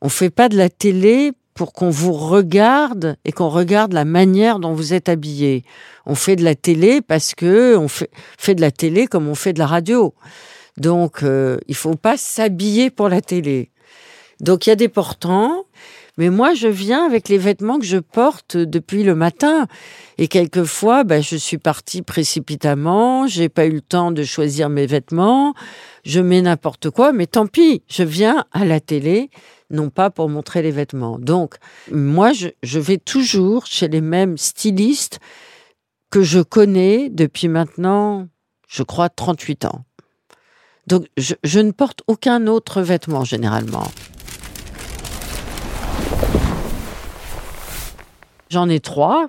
On 0.00 0.08
fait 0.08 0.30
pas 0.30 0.48
de 0.48 0.56
la 0.56 0.68
télé 0.68 1.30
pour 1.58 1.72
qu'on 1.72 1.90
vous 1.90 2.12
regarde 2.12 3.16
et 3.24 3.32
qu'on 3.32 3.48
regarde 3.48 3.92
la 3.92 4.04
manière 4.04 4.60
dont 4.60 4.74
vous 4.74 4.94
êtes 4.94 5.08
habillé. 5.08 5.64
On 6.06 6.14
fait 6.14 6.36
de 6.36 6.44
la 6.44 6.54
télé 6.54 7.00
parce 7.00 7.34
que 7.34 7.76
on 7.76 7.88
fait, 7.88 8.10
fait 8.38 8.54
de 8.54 8.60
la 8.60 8.70
télé 8.70 9.08
comme 9.08 9.26
on 9.26 9.34
fait 9.34 9.54
de 9.54 9.58
la 9.58 9.66
radio. 9.66 10.14
Donc, 10.76 11.24
euh, 11.24 11.58
il 11.66 11.74
faut 11.74 11.96
pas 11.96 12.16
s'habiller 12.16 12.90
pour 12.90 13.08
la 13.08 13.20
télé. 13.20 13.72
Donc, 14.38 14.66
il 14.66 14.70
y 14.70 14.72
a 14.72 14.76
des 14.76 14.86
portants, 14.88 15.64
mais 16.16 16.30
moi, 16.30 16.54
je 16.54 16.68
viens 16.68 17.04
avec 17.04 17.28
les 17.28 17.38
vêtements 17.38 17.80
que 17.80 17.86
je 17.86 17.98
porte 17.98 18.56
depuis 18.56 19.02
le 19.02 19.16
matin. 19.16 19.66
Et 20.16 20.28
quelquefois, 20.28 21.02
ben, 21.02 21.20
je 21.20 21.34
suis 21.34 21.58
partie 21.58 22.02
précipitamment, 22.02 23.26
j'ai 23.26 23.48
pas 23.48 23.66
eu 23.66 23.72
le 23.72 23.80
temps 23.80 24.12
de 24.12 24.22
choisir 24.22 24.68
mes 24.68 24.86
vêtements, 24.86 25.54
je 26.04 26.20
mets 26.20 26.40
n'importe 26.40 26.90
quoi, 26.90 27.10
mais 27.10 27.26
tant 27.26 27.48
pis, 27.48 27.82
je 27.88 28.04
viens 28.04 28.44
à 28.52 28.64
la 28.64 28.78
télé 28.78 29.30
non 29.70 29.90
pas 29.90 30.10
pour 30.10 30.28
montrer 30.28 30.62
les 30.62 30.70
vêtements. 30.70 31.18
Donc, 31.18 31.56
moi, 31.90 32.32
je, 32.32 32.78
vais 32.78 32.98
toujours 32.98 33.66
chez 33.66 33.88
les 33.88 34.00
mêmes 34.00 34.38
stylistes 34.38 35.20
que 36.10 36.22
je 36.22 36.40
connais 36.40 37.10
depuis 37.10 37.48
maintenant, 37.48 38.28
je 38.66 38.82
crois, 38.82 39.08
38 39.08 39.66
ans. 39.66 39.84
Donc, 40.86 41.06
je, 41.18 41.60
ne 41.60 41.70
porte 41.70 42.02
aucun 42.06 42.46
autre 42.46 42.80
vêtement 42.80 43.24
généralement. 43.24 43.90
J'en 48.48 48.70
ai 48.70 48.80
trois 48.80 49.28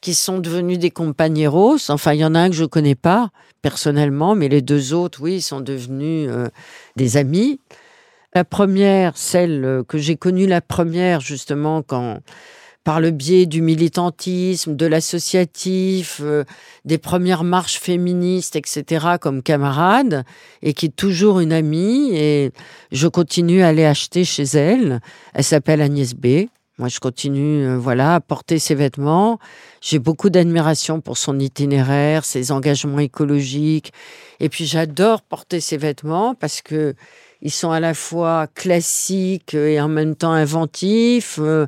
qui 0.00 0.14
sont 0.14 0.38
devenus 0.38 0.78
des 0.78 0.90
compagneros. 0.90 1.76
Enfin, 1.90 2.14
il 2.14 2.20
y 2.20 2.24
en 2.24 2.34
a 2.34 2.40
un 2.40 2.48
que 2.48 2.56
je 2.56 2.64
connais 2.64 2.94
pas 2.94 3.30
personnellement, 3.60 4.34
mais 4.34 4.48
les 4.48 4.62
deux 4.62 4.94
autres, 4.94 5.20
oui, 5.20 5.42
sont 5.42 5.60
devenus 5.60 6.30
euh, 6.30 6.48
des 6.96 7.18
amis. 7.18 7.60
La 8.32 8.44
première, 8.44 9.16
celle 9.16 9.64
euh, 9.64 9.82
que 9.82 9.98
j'ai 9.98 10.16
connue 10.16 10.46
la 10.46 10.60
première 10.60 11.20
justement 11.20 11.82
quand 11.82 12.20
par 12.84 13.00
le 13.00 13.10
biais 13.10 13.44
du 13.44 13.60
militantisme, 13.60 14.74
de 14.74 14.86
l'associatif, 14.86 16.20
euh, 16.22 16.44
des 16.84 16.96
premières 16.96 17.44
marches 17.44 17.78
féministes, 17.78 18.56
etc., 18.56 19.06
comme 19.20 19.42
camarade, 19.42 20.24
et 20.62 20.72
qui 20.72 20.86
est 20.86 20.96
toujours 20.96 21.40
une 21.40 21.52
amie, 21.52 22.10
et 22.14 22.52
je 22.90 23.06
continue 23.06 23.62
à 23.62 23.68
aller 23.68 23.84
acheter 23.84 24.24
chez 24.24 24.44
elle. 24.44 25.00
Elle 25.34 25.44
s'appelle 25.44 25.82
Agnès 25.82 26.14
B. 26.14 26.46
Moi, 26.78 26.88
je 26.88 27.00
continue, 27.00 27.66
euh, 27.66 27.76
voilà, 27.76 28.14
à 28.14 28.20
porter 28.20 28.58
ses 28.58 28.74
vêtements. 28.74 29.38
J'ai 29.82 29.98
beaucoup 29.98 30.30
d'admiration 30.30 31.02
pour 31.02 31.18
son 31.18 31.38
itinéraire, 31.38 32.24
ses 32.24 32.50
engagements 32.52 33.00
écologiques. 33.00 33.92
Et 34.40 34.48
puis, 34.48 34.64
j'adore 34.64 35.20
porter 35.20 35.60
ses 35.60 35.76
vêtements 35.76 36.34
parce 36.34 36.62
que 36.62 36.94
ils 37.42 37.50
sont 37.50 37.70
à 37.70 37.80
la 37.80 37.94
fois 37.94 38.46
classiques 38.54 39.54
et 39.54 39.80
en 39.80 39.88
même 39.88 40.14
temps 40.14 40.32
inventifs. 40.32 41.38
Euh, 41.40 41.66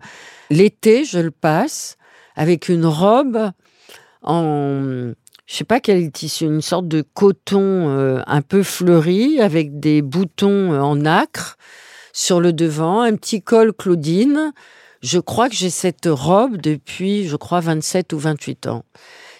l'été, 0.50 1.04
je 1.04 1.18
le 1.18 1.30
passe 1.30 1.96
avec 2.36 2.68
une 2.68 2.86
robe 2.86 3.50
en, 4.22 5.12
je 5.46 5.56
sais 5.56 5.64
pas 5.64 5.80
quel 5.80 6.10
tissu, 6.10 6.44
une 6.44 6.62
sorte 6.62 6.88
de 6.88 7.02
coton 7.02 7.88
euh, 7.88 8.22
un 8.26 8.42
peu 8.42 8.62
fleuri 8.62 9.40
avec 9.40 9.80
des 9.80 10.00
boutons 10.00 10.72
euh, 10.72 10.80
en 10.80 11.04
acre 11.04 11.58
sur 12.12 12.40
le 12.40 12.52
devant, 12.52 13.00
un 13.00 13.16
petit 13.16 13.42
col 13.42 13.72
Claudine. 13.72 14.52
Je 15.02 15.18
crois 15.18 15.48
que 15.48 15.54
j'ai 15.54 15.70
cette 15.70 16.06
robe 16.06 16.58
depuis, 16.58 17.26
je 17.26 17.36
crois, 17.36 17.60
27 17.60 18.12
ou 18.12 18.18
28 18.18 18.66
ans. 18.68 18.84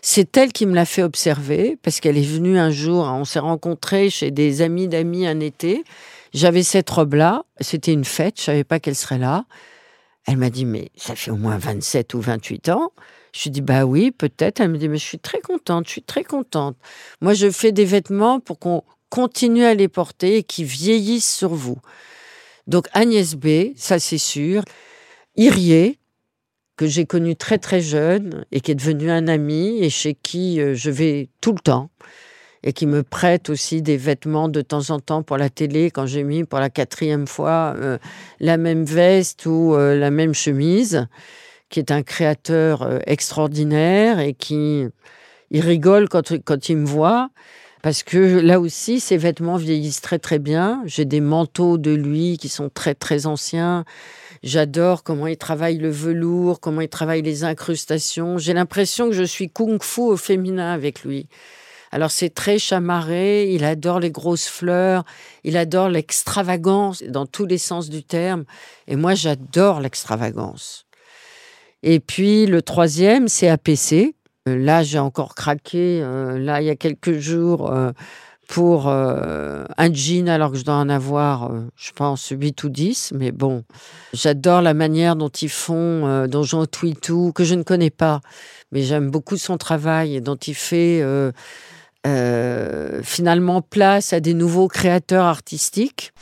C'est 0.01 0.37
elle 0.37 0.53
qui 0.53 0.67
me 0.67 0.75
l'a 0.75 0.85
fait 0.85 1.03
observer 1.03 1.79
parce 1.83 2.01
qu'elle 2.01 2.19
est 2.19 2.23
venue 2.23 2.59
un 2.59 2.71
jour, 2.71 3.05
on 3.05 3.25
s'est 3.25 3.39
rencontrés 3.39 4.11
chez 4.11 4.33
des 4.33 4.61
amis 4.61 4.89
d'amis 4.89 5.27
un 5.27 5.39
été 5.39 5.85
j'avais 6.33 6.63
cette 6.63 6.89
robe-là, 6.89 7.45
c'était 7.61 7.93
une 7.93 8.05
fête, 8.05 8.39
je 8.39 8.45
savais 8.45 8.65
pas 8.65 8.81
qu'elle 8.81 8.97
serait 8.97 9.19
là. 9.19 9.45
Elle 10.27 10.37
m'a 10.37 10.51
dit, 10.51 10.65
mais 10.65 10.91
ça 10.97 11.17
fait 11.17 11.31
au 11.31 11.37
moins 11.37 11.59
27 11.59 12.15
ou 12.15 12.21
28 12.21 12.69
ans. 12.69 12.93
Je 13.35 13.45
lui 13.45 13.51
dis, 13.51 13.61
bah 13.61 13.85
oui, 13.85 14.13
peut-être. 14.13 14.61
Elle 14.61 14.71
me 14.71 14.79
dit, 14.79 14.89
mais 14.89 14.99
je 14.99 15.05
suis 15.05 15.19
très 15.19 15.41
contente, 15.41 15.87
je 15.87 15.93
suis 15.93 16.03
très 16.03 16.23
contente. 16.23 16.77
Moi, 17.21 17.35
je 17.35 17.51
fais 17.51 17.73
des 17.73 17.85
vêtements 17.85 18.39
pour 18.39 18.59
qu'on 18.59 18.85
continue 19.09 19.65
à 19.65 19.75
les 19.75 19.89
porter 19.89 20.37
et 20.37 20.43
qui 20.43 20.65
vieillissent 20.65 21.35
sur 21.35 21.55
vous. 21.55 21.79
Donc 22.67 22.89
Agnès 22.93 23.35
B, 23.35 23.75
ça 23.77 23.99
c'est 23.99 24.19
sûr. 24.19 24.63
Irier, 25.37 25.99
que 26.77 26.87
j'ai 26.87 27.05
connu 27.05 27.37
très 27.37 27.59
très 27.59 27.81
jeune 27.81 28.45
et 28.51 28.61
qui 28.61 28.71
est 28.71 28.75
devenu 28.75 29.11
un 29.11 29.29
ami 29.29 29.83
et 29.83 29.91
chez 29.91 30.15
qui 30.15 30.61
euh, 30.61 30.75
je 30.75 30.91
vais 30.91 31.29
tout 31.41 31.53
le 31.53 31.59
temps 31.59 31.91
et 32.65 32.73
qui 32.73 32.87
me 32.87 33.03
prête 33.03 33.51
aussi 33.51 33.83
des 33.83 33.97
vêtements 33.97 34.49
de 34.49 34.61
temps 34.61 34.91
en 34.91 35.01
temps 35.01 35.23
pour 35.23 35.37
la 35.37 35.51
télé 35.51 35.91
quand 35.91 36.07
j'ai 36.07 36.23
mis 36.23 36.45
pour 36.45 36.61
la 36.61 36.71
quatrième 36.71 37.27
fois 37.27 37.75
euh, 37.77 37.99
la 38.41 38.57
même 38.57 38.85
veste 38.85 39.47
ou 39.47 39.75
euh, 39.75 39.99
la 39.99 40.11
même 40.11 40.35
chemise, 40.35 41.07
qui 41.69 41.81
est 41.81 41.91
un 41.91 42.03
créateur 42.03 42.83
euh, 42.83 42.99
extraordinaire 43.07 44.21
et 44.21 44.35
qui 44.35 44.87
il 45.51 45.61
rigole 45.61 46.09
quand, 46.09 46.33
quand 46.45 46.69
il 46.69 46.79
me 46.79 46.87
voit 46.87 47.29
Parce 47.83 48.03
que 48.03 48.41
là 48.41 48.59
aussi, 48.59 49.01
ses 49.01 49.19
vêtements 49.19 49.57
vieillissent 49.57 50.01
très 50.01 50.19
très 50.19 50.39
bien. 50.39 50.83
J'ai 50.87 51.05
des 51.05 51.21
manteaux 51.21 51.77
de 51.77 51.93
lui 51.93 52.39
qui 52.39 52.49
sont 52.49 52.71
très 52.73 52.95
très 52.95 53.27
anciens. 53.27 53.85
J'adore 54.43 55.03
comment 55.03 55.27
il 55.27 55.37
travaille 55.37 55.77
le 55.77 55.91
velours, 55.91 56.59
comment 56.59 56.81
il 56.81 56.89
travaille 56.89 57.23
les 57.23 57.45
incrustations. 57.45 58.39
J'ai 58.39 58.55
l'impression 58.55 59.09
que 59.09 59.15
je 59.15 59.23
suis 59.23 59.51
kung-fu 59.51 60.01
au 60.01 60.17
féminin 60.17 60.73
avec 60.73 61.05
lui. 61.05 61.29
Alors 61.93 62.11
c'est 62.11 62.31
très 62.31 62.59
chamarré, 62.59 63.53
il 63.53 63.65
adore 63.65 64.01
les 64.01 64.11
grosses 64.11 64.49
fleurs, 64.49 65.05
il 65.45 65.59
adore 65.59 65.91
l'extravagance 65.91 67.03
dans 67.03 67.27
tous 67.27 67.47
les 67.47 67.59
sens 67.59 67.91
du 67.91 68.03
terme. 68.03 68.45
Et 68.89 68.97
moi 68.97 69.15
j'adore 69.15 69.81
l'extravagance. 69.81 70.87
Et 71.83 72.01
puis 72.01 72.47
le 72.47 72.63
troisième, 72.63 73.29
c'est 73.29 73.49
APC. 73.49 74.15
Euh, 74.49 74.57
là, 74.57 74.83
j'ai 74.83 74.99
encore 74.99 75.35
craqué, 75.35 76.01
euh, 76.03 76.39
là, 76.39 76.61
il 76.61 76.67
y 76.67 76.71
a 76.71 76.77
quelques 76.77 77.19
jours, 77.19 77.71
euh, 77.71 77.93
pour 78.49 78.89
un 78.89 79.95
jean, 79.95 80.29
alors 80.29 80.51
que 80.51 80.59
je 80.59 80.65
dois 80.65 80.75
en 80.75 80.91
avoir, 80.91 81.51
je 81.75 81.91
pense, 81.93 82.29
8 82.29 82.65
ou 82.65 82.69
10. 82.69 83.13
Mais 83.15 83.33
bon, 83.33 83.65
j'adore 84.13 84.61
la 84.61 84.75
manière 84.75 85.17
dont 85.17 85.31
ils 85.31 85.49
font 85.49 86.27
Donjon 86.27 86.67
Twitou, 86.67 87.33
que 87.33 87.45
je 87.45 87.55
ne 87.55 87.63
connais 87.63 87.89
pas. 87.89 88.21
Mais 88.71 88.83
j'aime 88.83 89.11
beaucoup 89.11 89.39
son 89.39 89.57
travail 89.57 90.17
et 90.17 90.21
dont 90.21 90.37
il 90.37 90.55
fait 90.55 91.03
finalement 92.05 93.63
place 93.63 94.13
à 94.13 94.21
des 94.21 94.35
nouveaux 94.35 94.69
créateurs 94.69 95.25
artistiques. 95.25 96.13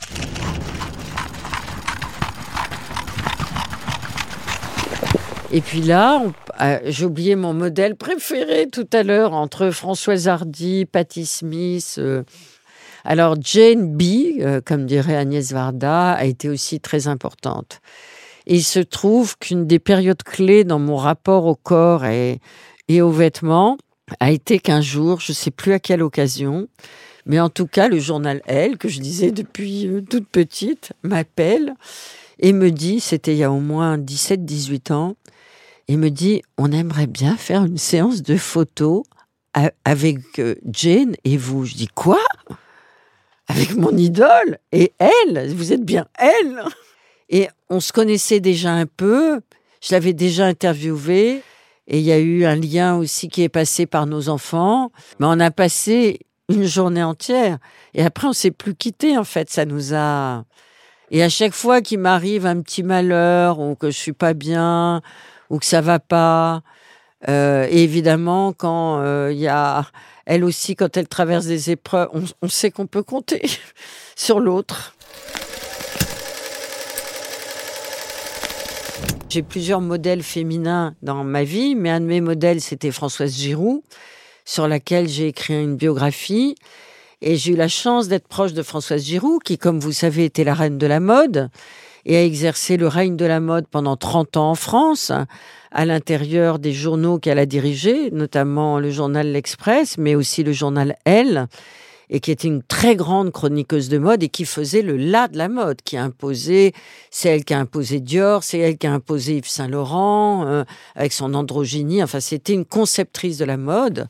Et 5.53 5.59
puis 5.59 5.81
là, 5.81 6.23
ah, 6.57 6.79
j'ai 6.85 7.03
oublié 7.03 7.35
mon 7.35 7.53
modèle 7.53 7.97
préféré 7.97 8.67
tout 8.71 8.87
à 8.93 9.03
l'heure 9.03 9.33
entre 9.33 9.69
Françoise 9.71 10.29
Hardy, 10.29 10.85
Patti 10.85 11.25
Smith. 11.25 11.95
Euh. 11.97 12.23
alors 13.03 13.35
Jane 13.41 13.97
B, 13.97 14.39
euh, 14.39 14.61
comme 14.63 14.85
dirait 14.85 15.17
Agnès 15.17 15.51
Varda, 15.51 16.13
a 16.13 16.23
été 16.23 16.47
aussi 16.47 16.79
très 16.79 17.09
importante. 17.09 17.81
Et 18.47 18.55
il 18.55 18.63
se 18.63 18.79
trouve 18.79 19.37
qu'une 19.37 19.67
des 19.67 19.79
périodes 19.79 20.23
clés 20.23 20.63
dans 20.63 20.79
mon 20.79 20.95
rapport 20.95 21.45
au 21.45 21.55
corps 21.55 22.05
et 22.05 22.39
aux 23.01 23.11
vêtements 23.11 23.77
a 24.19 24.31
été 24.31 24.59
qu'un 24.59 24.81
jour, 24.81 25.19
je 25.19 25.31
ne 25.31 25.35
sais 25.35 25.51
plus 25.51 25.73
à 25.73 25.79
quelle 25.79 26.01
occasion, 26.01 26.67
mais 27.25 27.39
en 27.39 27.49
tout 27.49 27.67
cas, 27.67 27.87
le 27.87 27.99
journal 27.99 28.41
Elle, 28.45 28.77
que 28.77 28.89
je 28.89 28.99
lisais 28.99 29.31
depuis 29.31 29.87
euh, 29.87 30.01
toute 30.01 30.27
petite, 30.27 30.93
m'appelle 31.03 31.75
et 32.39 32.53
me 32.53 32.71
dit, 32.71 32.99
c'était 32.99 33.33
il 33.33 33.37
y 33.37 33.43
a 33.43 33.51
au 33.51 33.59
moins 33.59 33.97
17-18 33.97 34.93
ans, 34.93 35.15
il 35.87 35.97
me 35.97 36.09
dit 36.09 36.41
on 36.57 36.71
aimerait 36.71 37.07
bien 37.07 37.35
faire 37.35 37.65
une 37.65 37.77
séance 37.77 38.21
de 38.21 38.37
photos 38.37 39.03
avec 39.83 40.39
euh, 40.39 40.55
Jane 40.71 41.15
et 41.23 41.37
vous. 41.37 41.65
Je 41.65 41.75
dis 41.75 41.87
quoi? 41.87 42.19
Avec 43.47 43.75
mon 43.75 43.95
idole? 43.97 44.59
Et 44.71 44.93
elle? 44.99 45.53
Vous 45.53 45.73
êtes 45.73 45.83
bien 45.83 46.07
elle? 46.17 46.63
Et 47.29 47.49
on 47.69 47.79
se 47.79 47.91
connaissait 47.91 48.39
déjà 48.39 48.71
un 48.71 48.85
peu. 48.85 49.41
Je 49.81 49.93
l'avais 49.93 50.13
déjà 50.13 50.45
interviewée. 50.45 51.41
Et 51.87 51.99
il 51.99 52.05
y 52.05 52.11
a 52.11 52.19
eu 52.19 52.45
un 52.45 52.55
lien 52.55 52.95
aussi 52.95 53.27
qui 53.27 53.43
est 53.43 53.49
passé 53.49 53.85
par 53.85 54.05
nos 54.05 54.29
enfants. 54.29 54.91
Mais 55.19 55.25
on 55.27 55.39
a 55.39 55.51
passé 55.51 56.19
une 56.49 56.65
journée 56.65 57.03
entière. 57.03 57.57
Et 57.93 58.03
après, 58.03 58.27
on 58.27 58.33
s'est 58.33 58.51
plus 58.51 58.75
quitté, 58.75 59.17
en 59.17 59.23
fait. 59.23 59.49
Ça 59.49 59.65
nous 59.65 59.93
a. 59.93 60.45
Et 61.09 61.23
à 61.23 61.29
chaque 61.29 61.53
fois 61.53 61.81
qu'il 61.81 61.99
m'arrive 61.99 62.45
un 62.45 62.61
petit 62.61 62.83
malheur 62.83 63.59
ou 63.59 63.75
que 63.75 63.91
je 63.91 63.97
suis 63.97 64.13
pas 64.13 64.33
bien 64.33 65.01
ou 65.49 65.59
que 65.59 65.65
ça 65.65 65.81
va 65.81 65.99
pas. 65.99 66.61
Euh, 67.27 67.67
et 67.69 67.83
évidemment, 67.83 68.53
quand 68.53 69.01
euh, 69.01 69.29
il 69.31 69.39
y 69.39 69.47
a 69.47 69.85
elle 70.25 70.43
aussi, 70.43 70.75
quand 70.75 70.95
elle 70.97 71.07
traverse 71.07 71.45
des 71.45 71.71
épreuves, 71.71 72.09
on, 72.41 72.47
sait 72.47 72.71
qu'on 72.71 72.87
peut 72.87 73.03
compter 73.03 73.41
sur 74.15 74.39
l'autre. 74.39 74.95
J'ai 79.31 79.43
plusieurs 79.43 79.79
modèles 79.79 80.23
féminins 80.23 80.93
dans 81.03 81.23
ma 81.23 81.45
vie, 81.45 81.73
mais 81.73 81.89
un 81.89 82.01
de 82.01 82.05
mes 82.05 82.19
modèles, 82.19 82.59
c'était 82.59 82.91
Françoise 82.91 83.33
Giroud, 83.33 83.81
sur 84.43 84.67
laquelle 84.67 85.07
j'ai 85.07 85.27
écrit 85.27 85.53
une 85.53 85.77
biographie. 85.77 86.55
Et 87.21 87.37
j'ai 87.37 87.53
eu 87.53 87.55
la 87.55 87.69
chance 87.69 88.09
d'être 88.09 88.27
proche 88.27 88.51
de 88.51 88.61
Françoise 88.61 89.05
Giroud, 89.05 89.41
qui, 89.41 89.57
comme 89.57 89.79
vous 89.79 89.93
savez, 89.93 90.25
était 90.25 90.43
la 90.43 90.53
reine 90.53 90.77
de 90.77 90.85
la 90.85 90.99
mode 90.99 91.49
et 92.05 92.17
a 92.17 92.25
exercé 92.25 92.75
le 92.75 92.89
règne 92.89 93.15
de 93.15 93.23
la 93.23 93.39
mode 93.39 93.67
pendant 93.67 93.95
30 93.95 94.35
ans 94.35 94.49
en 94.49 94.55
France, 94.55 95.13
à 95.71 95.85
l'intérieur 95.85 96.59
des 96.59 96.73
journaux 96.73 97.17
qu'elle 97.17 97.39
a 97.39 97.45
dirigés, 97.45 98.11
notamment 98.11 98.79
le 98.79 98.91
journal 98.91 99.31
L'Express, 99.31 99.97
mais 99.97 100.13
aussi 100.13 100.43
le 100.43 100.51
journal 100.51 100.97
Elle, 101.05 101.47
et 102.11 102.19
qui 102.19 102.29
était 102.29 102.49
une 102.49 102.61
très 102.61 102.95
grande 102.95 103.31
chroniqueuse 103.31 103.87
de 103.87 103.97
mode 103.97 104.21
et 104.21 104.29
qui 104.29 104.43
faisait 104.43 104.81
le 104.81 104.97
là 104.97 105.29
de 105.29 105.37
la 105.37 105.47
mode, 105.47 105.81
qui 105.81 105.95
a 105.95 106.03
imposé, 106.03 106.73
c'est 107.09 107.29
elle 107.29 107.45
qui 107.45 107.53
a 107.53 107.59
imposé 107.59 108.01
Dior, 108.01 108.43
c'est 108.43 108.59
elle 108.59 108.77
qui 108.77 108.85
a 108.85 108.93
imposé 108.93 109.37
Yves 109.37 109.47
Saint 109.47 109.69
Laurent, 109.69 110.45
euh, 110.45 110.63
avec 110.95 111.13
son 111.13 111.33
androgynie, 111.33 112.03
enfin 112.03 112.19
c'était 112.19 112.53
une 112.53 112.65
conceptrice 112.65 113.37
de 113.37 113.45
la 113.45 113.57
mode. 113.57 114.07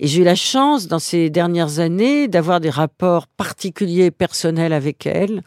Et 0.00 0.06
j'ai 0.06 0.20
eu 0.20 0.24
la 0.24 0.34
chance, 0.34 0.86
dans 0.86 0.98
ces 0.98 1.30
dernières 1.30 1.78
années, 1.78 2.28
d'avoir 2.28 2.60
des 2.60 2.68
rapports 2.68 3.26
particuliers 3.26 4.10
personnels 4.10 4.72
avec 4.72 5.06
elle. 5.06 5.42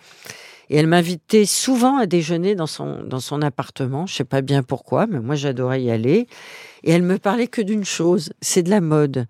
Et 0.70 0.78
elle 0.78 0.88
m'invitait 0.88 1.46
souvent 1.46 1.98
à 1.98 2.06
déjeuner 2.06 2.56
dans 2.56 2.68
son, 2.68 3.04
dans 3.04 3.20
son 3.20 3.42
appartement. 3.42 4.06
Je 4.06 4.16
sais 4.16 4.24
pas 4.24 4.42
bien 4.42 4.64
pourquoi, 4.64 5.06
mais 5.06 5.20
moi 5.20 5.36
j'adorais 5.36 5.84
y 5.84 5.92
aller. 5.92 6.28
Et 6.84 6.92
elle 6.92 7.04
me 7.04 7.20
parlait 7.20 7.48
que 7.48 7.62
d'une 7.62 7.86
chose, 7.86 8.32
c'est 8.42 8.64
de 8.64 8.70
la 8.70 8.82
mode. 8.82 9.28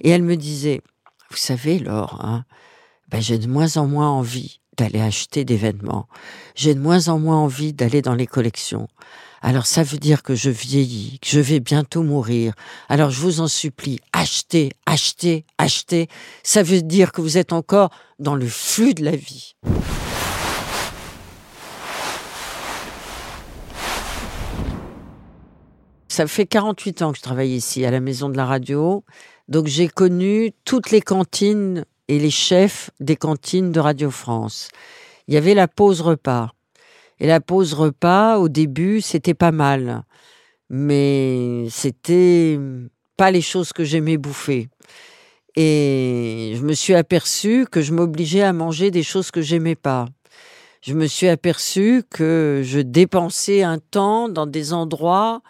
Et 0.00 0.10
elle 0.10 0.22
me 0.22 0.36
disait, 0.36 0.80
vous 1.30 1.36
savez, 1.36 1.78
Laure, 1.78 2.24
hein, 2.24 2.44
ben, 3.08 3.20
j'ai 3.20 3.38
de 3.38 3.46
moins 3.46 3.76
en 3.76 3.86
moins 3.86 4.10
envie 4.10 4.60
d'aller 4.76 5.00
acheter 5.00 5.44
des 5.44 5.56
vêtements. 5.56 6.06
J'ai 6.54 6.74
de 6.74 6.80
moins 6.80 7.08
en 7.08 7.18
moins 7.18 7.38
envie 7.38 7.72
d'aller 7.72 8.02
dans 8.02 8.14
les 8.14 8.26
collections. 8.26 8.88
Alors 9.42 9.66
ça 9.66 9.82
veut 9.82 9.98
dire 9.98 10.22
que 10.22 10.34
je 10.34 10.50
vieillis, 10.50 11.18
que 11.20 11.28
je 11.28 11.40
vais 11.40 11.60
bientôt 11.60 12.02
mourir. 12.02 12.52
Alors 12.88 13.10
je 13.10 13.20
vous 13.20 13.40
en 13.40 13.48
supplie, 13.48 14.00
achetez, 14.12 14.70
achetez, 14.86 15.46
achetez. 15.58 16.08
Ça 16.42 16.62
veut 16.62 16.82
dire 16.82 17.12
que 17.12 17.20
vous 17.20 17.38
êtes 17.38 17.52
encore 17.52 17.90
dans 18.18 18.34
le 18.34 18.46
flux 18.46 18.94
de 18.94 19.04
la 19.04 19.16
vie. 19.16 19.54
Ça 26.08 26.26
fait 26.26 26.46
48 26.46 27.02
ans 27.02 27.12
que 27.12 27.18
je 27.18 27.22
travaille 27.22 27.52
ici, 27.52 27.84
à 27.84 27.90
la 27.90 28.00
maison 28.00 28.30
de 28.30 28.38
la 28.38 28.46
radio. 28.46 29.04
Donc 29.48 29.66
j'ai 29.66 29.88
connu 29.88 30.52
toutes 30.64 30.90
les 30.90 31.00
cantines 31.00 31.84
et 32.08 32.18
les 32.18 32.30
chefs 32.30 32.90
des 33.00 33.16
cantines 33.16 33.70
de 33.70 33.80
Radio 33.80 34.10
France. 34.10 34.68
Il 35.28 35.34
y 35.34 35.36
avait 35.36 35.54
la 35.54 35.68
pause 35.68 36.00
repas. 36.00 36.52
Et 37.18 37.26
la 37.26 37.40
pause 37.40 37.72
repas, 37.72 38.38
au 38.38 38.48
début, 38.48 39.00
c'était 39.00 39.34
pas 39.34 39.52
mal. 39.52 40.02
Mais 40.68 41.66
c'était 41.70 42.58
pas 43.16 43.30
les 43.30 43.40
choses 43.40 43.72
que 43.72 43.84
j'aimais 43.84 44.18
bouffer. 44.18 44.68
Et 45.54 46.52
je 46.56 46.62
me 46.62 46.74
suis 46.74 46.94
aperçu 46.94 47.66
que 47.70 47.80
je 47.80 47.92
m'obligeais 47.92 48.42
à 48.42 48.52
manger 48.52 48.90
des 48.90 49.02
choses 49.02 49.30
que 49.30 49.40
j'aimais 49.40 49.74
pas. 49.74 50.06
Je 50.82 50.92
me 50.92 51.06
suis 51.06 51.28
aperçu 51.28 52.02
que 52.10 52.62
je 52.64 52.80
dépensais 52.80 53.62
un 53.62 53.78
temps 53.78 54.28
dans 54.28 54.46
des 54.46 54.72
endroits 54.72 55.40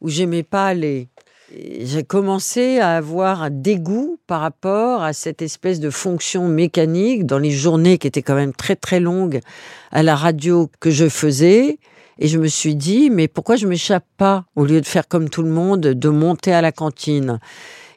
où 0.00 0.08
j'aimais 0.10 0.42
pas 0.42 0.66
aller. 0.66 1.08
J'ai 1.56 2.02
commencé 2.02 2.78
à 2.80 2.96
avoir 2.96 3.42
un 3.42 3.50
dégoût 3.50 4.18
par 4.26 4.40
rapport 4.40 5.02
à 5.02 5.12
cette 5.12 5.40
espèce 5.40 5.78
de 5.78 5.90
fonction 5.90 6.48
mécanique 6.48 7.26
dans 7.26 7.38
les 7.38 7.52
journées 7.52 7.98
qui 7.98 8.08
étaient 8.08 8.22
quand 8.22 8.34
même 8.34 8.52
très 8.52 8.74
très 8.74 8.98
longues 8.98 9.40
à 9.92 10.02
la 10.02 10.16
radio 10.16 10.68
que 10.80 10.90
je 10.90 11.08
faisais. 11.08 11.78
Et 12.18 12.28
je 12.28 12.38
me 12.38 12.48
suis 12.48 12.74
dit, 12.74 13.08
mais 13.10 13.28
pourquoi 13.28 13.54
je 13.56 13.66
m'échappe 13.66 14.06
pas 14.16 14.46
au 14.56 14.64
lieu 14.64 14.80
de 14.80 14.86
faire 14.86 15.06
comme 15.06 15.28
tout 15.28 15.42
le 15.42 15.50
monde, 15.50 15.80
de 15.80 16.08
monter 16.08 16.52
à 16.52 16.60
la 16.60 16.72
cantine? 16.72 17.38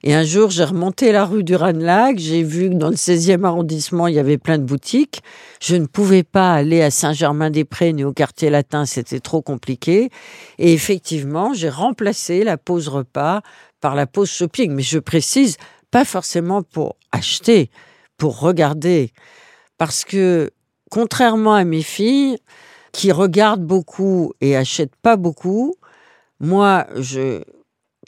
Et 0.04 0.14
un 0.14 0.24
jour, 0.24 0.52
j'ai 0.52 0.64
remonté 0.64 1.12
la 1.12 1.26
rue 1.26 1.44
du 1.44 1.56
Ranelagh, 1.56 2.18
j'ai 2.18 2.44
vu 2.44 2.70
que 2.70 2.76
dans 2.76 2.90
le 2.90 2.96
16e 2.96 3.44
arrondissement, 3.44 4.08
il 4.08 4.16
y 4.16 4.20
avait 4.20 4.38
plein 4.38 4.58
de 4.58 4.64
boutiques. 4.64 5.22
Je 5.60 5.76
ne 5.76 5.88
pouvais 5.88 6.24
pas 6.24 6.54
aller 6.54 6.82
à 6.82 6.92
Saint-Germain-des-Prés 6.92 7.94
ni 7.94 8.04
au 8.04 8.14
quartier 8.14 8.50
latin, 8.50 8.86
c'était 8.86 9.20
trop 9.20 9.42
compliqué. 9.42 10.12
Et 10.60 10.74
effectivement, 10.74 11.54
j'ai 11.54 11.70
remplacé 11.70 12.44
la 12.44 12.58
pause 12.58 12.88
repas 12.88 13.42
par 13.82 13.96
la 13.96 14.06
pause 14.06 14.30
shopping. 14.30 14.72
Mais 14.72 14.84
je 14.84 15.00
précise, 15.00 15.58
pas 15.90 16.06
forcément 16.06 16.62
pour 16.62 16.96
acheter, 17.12 17.72
pour 18.18 18.40
regarder. 18.40 19.12
Parce 19.80 20.06
que, 20.06 20.52
contrairement 20.92 21.56
à 21.56 21.64
mes 21.64 21.82
filles, 21.82 22.38
qui 22.92 23.12
regardent 23.12 23.66
beaucoup 23.66 24.34
et 24.42 24.56
achètent 24.56 24.96
pas 24.96 25.18
beaucoup, 25.18 25.76
moi, 26.40 26.86
je, 26.96 27.42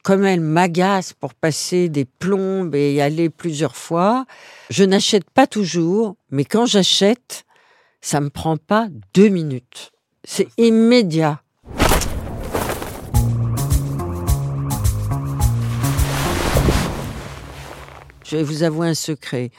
comme 0.04 0.26
elle 0.26 0.42
m'agace 0.42 1.14
pour 1.14 1.34
passer 1.34 1.90
des 1.90 2.06
plombes 2.06 2.76
et 2.76 2.94
y 2.94 3.02
aller 3.02 3.30
plusieurs 3.30 3.76
fois, 3.76 4.26
je 4.70 4.84
n'achète 4.84 5.30
pas 5.30 5.48
toujours, 5.48 6.16
mais 6.32 6.46
quand 6.46 6.66
j'achète, 6.66 7.46
ça 8.02 8.22
me 8.22 8.30
prend 8.30 8.58
pas 8.58 8.88
deux 9.14 9.30
minutes. 9.30 9.92
C'est 10.24 10.48
immédiat. 10.58 11.42
Je 18.24 18.38
vais 18.38 18.44
vous 18.44 18.64
avouer 18.64 18.88
un 18.88 18.94
secret. 18.94 19.50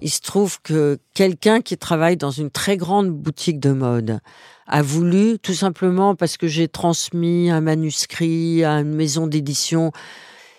Il 0.00 0.10
se 0.10 0.20
trouve 0.20 0.60
que 0.62 0.98
quelqu'un 1.14 1.60
qui 1.60 1.76
travaille 1.76 2.16
dans 2.16 2.30
une 2.30 2.50
très 2.50 2.76
grande 2.76 3.10
boutique 3.10 3.58
de 3.58 3.72
mode 3.72 4.20
a 4.68 4.82
voulu, 4.82 5.38
tout 5.38 5.54
simplement 5.54 6.14
parce 6.14 6.36
que 6.36 6.46
j'ai 6.46 6.68
transmis 6.68 7.50
un 7.50 7.62
manuscrit 7.62 8.64
à 8.64 8.80
une 8.80 8.94
maison 8.94 9.26
d'édition, 9.26 9.92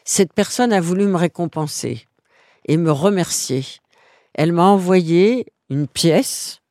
cette 0.03 0.33
personne 0.33 0.73
a 0.73 0.81
voulu 0.81 1.05
me 1.05 1.15
récompenser 1.15 2.07
et 2.67 2.77
me 2.77 2.91
remercier. 2.91 3.63
Elle 4.33 4.51
m'a 4.51 4.65
envoyé 4.65 5.53
une 5.69 5.87
pièce 5.87 6.61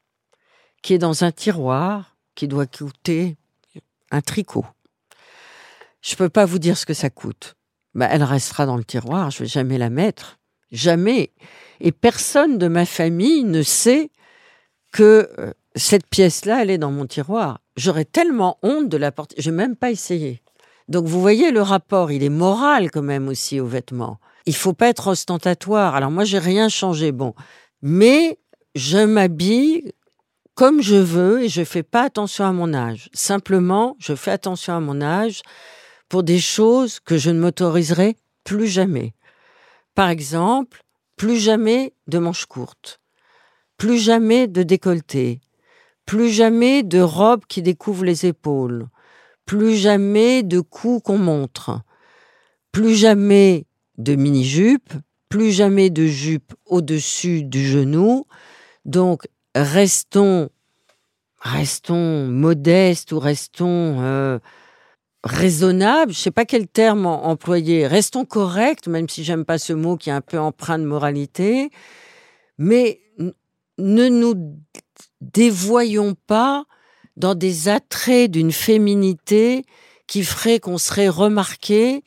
qui 0.83 0.95
est 0.95 0.99
dans 0.99 1.23
un 1.23 1.31
tiroir 1.31 2.17
qui 2.35 2.49
doit 2.49 2.67
coûter 2.67 3.37
un 4.11 4.21
tricot. 4.21 4.67
Je 6.03 6.17
peux 6.17 6.29
pas 6.29 6.45
vous 6.45 6.59
dire 6.59 6.77
ce 6.77 6.87
que 6.87 6.95
ça 6.95 7.11
coûte. 7.11 7.55
Bah, 7.95 8.09
elle 8.11 8.25
restera 8.25 8.67
dans 8.67 8.77
le 8.77 8.85
tiroir, 8.85 9.31
je 9.31 9.41
vais 9.41 9.49
jamais 9.49 9.79
la 9.79 9.91
mettre. 9.91 10.39
Jamais. 10.73 11.33
Et 11.81 11.93
personne 11.93 12.59
de 12.59 12.69
ma 12.69 12.85
famille 12.85 13.45
ne 13.45 13.63
sait 13.63 14.11
que 14.93 15.31
euh, 15.39 15.53
cette 15.79 16.07
pièce-là, 16.07 16.63
elle 16.63 16.71
est 16.71 16.79
dans 16.79 16.91
mon 16.91 17.07
tiroir. 17.07 17.61
J'aurais 17.77 18.05
tellement 18.05 18.59
honte 18.63 18.89
de 18.89 18.97
la 18.97 19.13
porter. 19.13 19.37
Je 19.39 19.51
n'ai 19.51 19.57
même 19.57 19.77
pas 19.77 19.91
essayé. 19.91 20.43
Donc 20.89 21.07
vous 21.07 21.21
voyez 21.21 21.51
le 21.51 21.63
rapport, 21.63 22.11
il 22.11 22.23
est 22.23 22.31
moral 22.31 22.91
quand 22.91 23.03
même 23.03 23.29
aussi 23.29 23.61
aux 23.61 23.67
vêtements. 23.67 24.19
Il 24.47 24.55
faut 24.55 24.73
pas 24.73 24.89
être 24.89 25.09
ostentatoire. 25.09 25.95
Alors 25.95 26.11
moi 26.11 26.25
j'ai 26.25 26.39
rien 26.39 26.69
changé, 26.69 27.13
bon, 27.13 27.35
mais 27.83 28.39
je 28.75 28.99
m'habille 28.99 29.93
comme 30.55 30.83
je 30.83 30.97
veux 30.97 31.43
et 31.45 31.49
je 31.49 31.63
fais 31.63 31.83
pas 31.83 32.03
attention 32.03 32.45
à 32.45 32.53
mon 32.53 32.75
âge. 32.75 33.11
Simplement, 33.13 33.97
je 34.01 34.15
fais 34.15 34.33
attention 34.33 34.75
à 34.75 34.81
mon 34.81 35.01
âge 35.01 35.43
pour 36.09 36.23
des 36.23 36.41
choses 36.41 36.99
que 36.99 37.19
je 37.19 37.31
ne 37.31 37.39
m'autoriserai 37.39 38.17
plus 38.43 38.67
jamais. 38.67 39.15
Par 39.95 40.09
exemple, 40.09 40.83
plus 41.17 41.37
jamais 41.37 41.93
de 42.07 42.19
manches 42.19 42.47
courtes, 42.47 42.99
plus 43.77 43.99
jamais 43.99 44.49
de 44.49 44.63
décolleté, 44.63 45.41
plus 46.09 46.31
jamais 46.31 46.83
de 46.83 47.01
robes 47.01 47.45
qui 47.49 47.61
découvrent 47.61 48.07
les 48.07 48.25
épaules, 48.25 48.89
plus 49.45 49.77
jamais 49.77 50.43
de 50.43 50.61
coups 50.61 51.03
qu'on 51.05 51.19
montre, 51.19 51.83
plus 52.73 52.95
jamais 52.95 53.67
de 53.99 54.15
mini-jupe, 54.15 54.95
plus 55.29 55.53
jamais 55.53 55.91
de 55.91 56.07
jupe 56.07 56.55
au-dessus 56.65 57.45
du 57.45 57.63
genou. 57.63 58.25
Donc, 58.87 59.29
restons, 59.55 60.49
restons 61.41 62.27
modestes 62.27 63.13
ou 63.13 63.19
restons 63.19 64.01
euh, 64.01 64.39
raisonnables. 65.25 66.15
Je 66.15 66.19
sais 66.21 66.31
pas 66.31 66.47
quel 66.47 66.69
terme 66.69 67.05
employer. 67.05 67.87
Restons 67.87 68.25
corrects, 68.25 68.87
même 68.87 69.11
si 69.11 69.25
j'aime 69.25 69.45
pas 69.45 69.59
ce 69.59 69.75
mot 69.75 69.99
qui 69.99 70.09
est 70.09 70.15
un 70.15 70.23
peu 70.23 70.39
empreint 70.39 70.79
de 70.79 70.87
moralité. 70.87 71.69
Mais 72.57 73.03
ne 73.79 74.09
nous 74.09 74.57
dévoyons 75.21 76.15
pas 76.27 76.65
dans 77.17 77.35
des 77.35 77.69
attraits 77.69 78.31
d'une 78.31 78.53
féminité 78.53 79.65
qui 80.07 80.25
ferait 80.25 80.61
qu'on 80.61 80.79
serait 80.79 81.09
remarqué, 81.09 82.03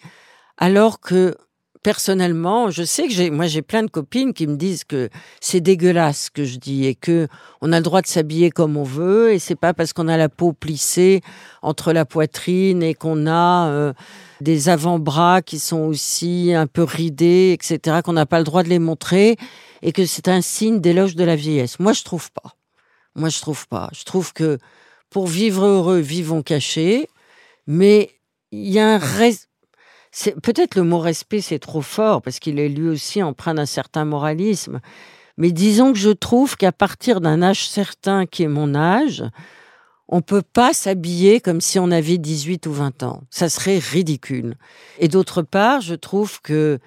alors 0.58 1.00
que 1.00 1.36
personnellement, 1.84 2.70
je 2.70 2.84
sais 2.84 3.08
que 3.08 3.14
j'ai, 3.14 3.30
moi 3.30 3.48
j'ai 3.48 3.62
plein 3.62 3.84
de 3.84 3.90
copines 3.90 4.34
qui 4.34 4.48
me 4.48 4.56
disent 4.56 4.84
que 4.84 5.10
c'est 5.40 5.62
dégueulasse 5.62 6.26
ce 6.26 6.32
que 6.32 6.44
je 6.44 6.58
dis 6.58 6.86
et 6.86 6.96
que 6.96 7.28
on 7.62 7.74
a 7.74 7.78
le 7.78 7.84
droit 7.84 8.02
de 8.02 8.08
s'habiller 8.08 8.52
comme 8.52 8.78
on 8.78 8.84
veut 8.84 9.34
et 9.34 9.40
c'est 9.40 9.56
pas 9.56 9.74
parce 9.74 9.94
qu'on 9.94 10.08
a 10.08 10.18
la 10.18 10.30
peau 10.30 10.54
plissée 10.54 11.22
entre 11.62 11.92
la 11.92 12.06
poitrine 12.06 12.84
et 12.84 12.94
qu'on 12.94 13.26
a 13.28 13.70
euh, 13.70 13.94
des 14.42 14.70
avant-bras 14.70 15.42
qui 15.42 15.60
sont 15.60 15.82
aussi 15.82 16.54
un 16.54 16.68
peu 16.68 16.84
ridés, 16.84 17.52
etc., 17.54 18.00
qu'on 18.04 18.14
n'a 18.14 18.26
pas 18.26 18.40
le 18.40 18.46
droit 18.46 18.64
de 18.64 18.70
les 18.70 18.80
montrer 18.80 19.38
et 19.82 19.92
que 19.92 20.06
c'est 20.06 20.28
un 20.28 20.42
signe 20.42 20.80
d'éloge 20.80 21.16
de 21.16 21.24
la 21.24 21.36
vieillesse. 21.36 21.80
Moi, 21.80 21.94
je 21.94 22.04
trouve 22.04 22.32
pas. 22.32 22.56
Moi, 23.16 23.30
je 23.30 23.40
trouve 23.42 23.68
pas. 23.68 23.90
Je 23.94 24.04
trouve 24.04 24.34
que 24.34 24.58
pour 25.10 25.28
vivre 25.28 25.66
heureux, 25.66 26.00
vivons 26.00 26.42
cachés, 26.42 27.08
mais 27.68 28.12
il 28.52 28.70
y 28.70 28.80
a 28.80 28.96
un 28.96 28.98
reste 28.98 29.50
peut-être 30.42 30.76
le 30.76 30.84
mot 30.84 31.00
respect, 31.00 31.42
c'est 31.42 31.60
trop 31.60 31.82
fort 31.82 32.22
parce 32.22 32.40
qu'il 32.40 32.60
est 32.60 32.70
lui 32.70 32.90
aussi 32.90 33.24
empreint 33.24 33.54
d'un 33.54 33.66
certain 33.66 34.06
moralisme. 34.06 34.80
Mais 35.38 35.52
disons 35.52 35.94
que 35.94 36.00
je 36.00 36.10
trouve 36.10 36.58
qu'à 36.58 36.72
partir 36.72 37.22
d'un 37.22 37.42
âge 37.42 37.68
certain 37.68 38.26
qui 38.26 38.44
est 38.44 38.50
mon 38.50 38.76
âge, 38.76 39.24
on 40.08 40.22
peut 40.22 40.42
pas 40.42 40.74
s'habiller 40.74 41.40
comme 41.40 41.62
si 41.62 41.80
on 41.80 41.90
avait 41.90 42.18
18 42.18 42.68
ou 42.68 42.74
20 42.74 43.04
ans. 43.04 43.24
Ça 43.30 43.48
serait 43.48 43.80
ridicule. 43.80 44.56
Et 45.00 45.08
d'autre 45.08 45.42
part, 45.42 45.80
je 45.80 45.96
trouve 45.96 46.42
que 46.42 46.80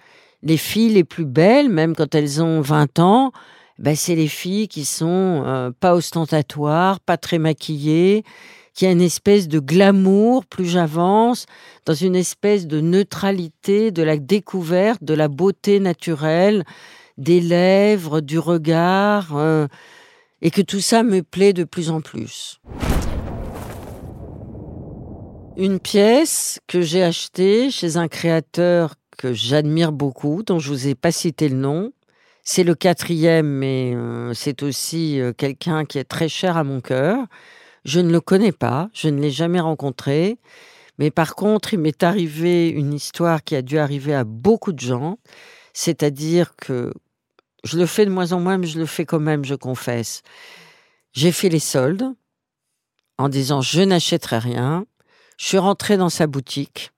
les 0.43 0.59
filles 0.59 0.93
les 0.93 1.05
plus 1.05 1.25
belles, 1.25 1.71
même 1.71 1.97
quand 1.97 2.15
elles 2.15 2.43
ont 2.43 2.61
20 2.61 2.99
ans, 2.99 3.33
ben 3.79 3.97
c'est 3.97 4.15
les 4.15 4.29
filles 4.29 4.69
qui 4.69 4.85
sont 4.85 5.43
euh, 5.47 5.71
pas 5.79 5.95
ostentatoires, 5.95 7.01
pas 7.01 7.17
très 7.17 7.39
maquillées, 7.39 8.25
qui 8.73 8.87
a 8.87 8.91
une 8.91 9.01
espèce 9.01 9.49
de 9.49 9.61
glamour, 9.61 10.45
plus 10.47 10.67
j'avance, 10.67 11.47
dans 11.87 11.95
une 11.95 12.17
espèce 12.17 12.67
de 12.67 12.81
neutralité, 12.81 13.91
de 13.91 14.03
la 14.03 14.17
découverte, 14.17 15.03
de 15.03 15.15
la 15.15 15.29
beauté 15.29 15.81
naturelle, 15.81 16.65
des 17.19 17.41
lèvres, 17.41 18.21
du 18.21 18.39
regard, 18.39 19.37
euh, 19.37 19.69
et 20.43 20.51
que 20.51 20.63
tout 20.63 20.81
ça 20.81 21.03
me 21.03 21.23
plaît 21.23 21.53
de 21.53 21.65
plus 21.65 21.91
en 21.91 22.01
plus. 22.01 22.61
Une 25.57 25.79
pièce 25.79 26.59
que 26.67 26.81
j'ai 26.81 27.05
achetée 27.05 27.71
chez 27.71 27.97
un 27.97 28.09
créateur 28.09 28.95
que 29.17 29.33
j'admire 29.33 29.93
beaucoup, 29.93 30.43
dont 30.43 30.59
je 30.59 30.69
vous 30.69 30.89
ai 30.89 30.97
pas 30.97 31.13
cité 31.13 31.49
le 31.49 31.57
nom. 31.57 31.93
C'est 32.45 32.63
le 32.63 32.75
quatrième, 32.75 33.49
mais 33.49 33.95
euh, 33.95 34.35
c'est 34.35 34.63
aussi 34.63 35.19
euh, 35.19 35.33
quelqu'un 35.33 35.87
qui 35.87 35.99
est 35.99 36.05
très 36.05 36.29
cher 36.29 36.59
à 36.59 36.65
mon 36.65 36.83
cœur. 36.83 37.27
Je 37.87 38.01
ne 38.01 38.11
le 38.11 38.21
connais 38.21 38.53
pas, 38.53 38.91
je 38.93 39.09
ne 39.09 39.21
l'ai 39.21 39.31
jamais 39.31 39.61
rencontré, 39.61 40.39
mais 40.99 41.11
par 41.11 41.37
contre, 41.37 41.75
il 41.75 41.81
m'est 41.81 42.03
arrivé 42.03 42.69
une 42.69 42.93
histoire 42.93 43.43
qui 43.45 43.57
a 43.57 43.63
dû 43.63 43.79
arriver 43.79 44.15
à 44.15 44.25
beaucoup 44.25 44.73
de 44.73 44.81
gens, 44.81 45.19
c'est-à-dire 45.73 46.55
que 46.57 46.93
je 47.65 47.79
le 47.79 47.87
fais 47.87 48.05
de 48.05 48.11
moins 48.11 48.33
en 48.33 48.41
moins, 48.41 48.59
mais 48.59 48.67
je 48.67 48.79
le 48.79 48.87
fais 48.87 49.07
quand 49.07 49.21
même, 49.21 49.45
je 49.45 49.55
confesse. 49.55 50.23
J'ai 51.13 51.33
fait 51.33 51.49
les 51.49 51.59
soldes 51.59 52.15
en 53.17 53.29
disant 53.29 53.63
je 53.63 53.81
n'achèterai 53.81 54.39
rien. 54.39 54.87
Je 55.39 55.47
suis 55.47 55.59
rentré 55.59 55.97
dans 55.97 56.11
sa 56.11 56.27
boutique. 56.27 56.93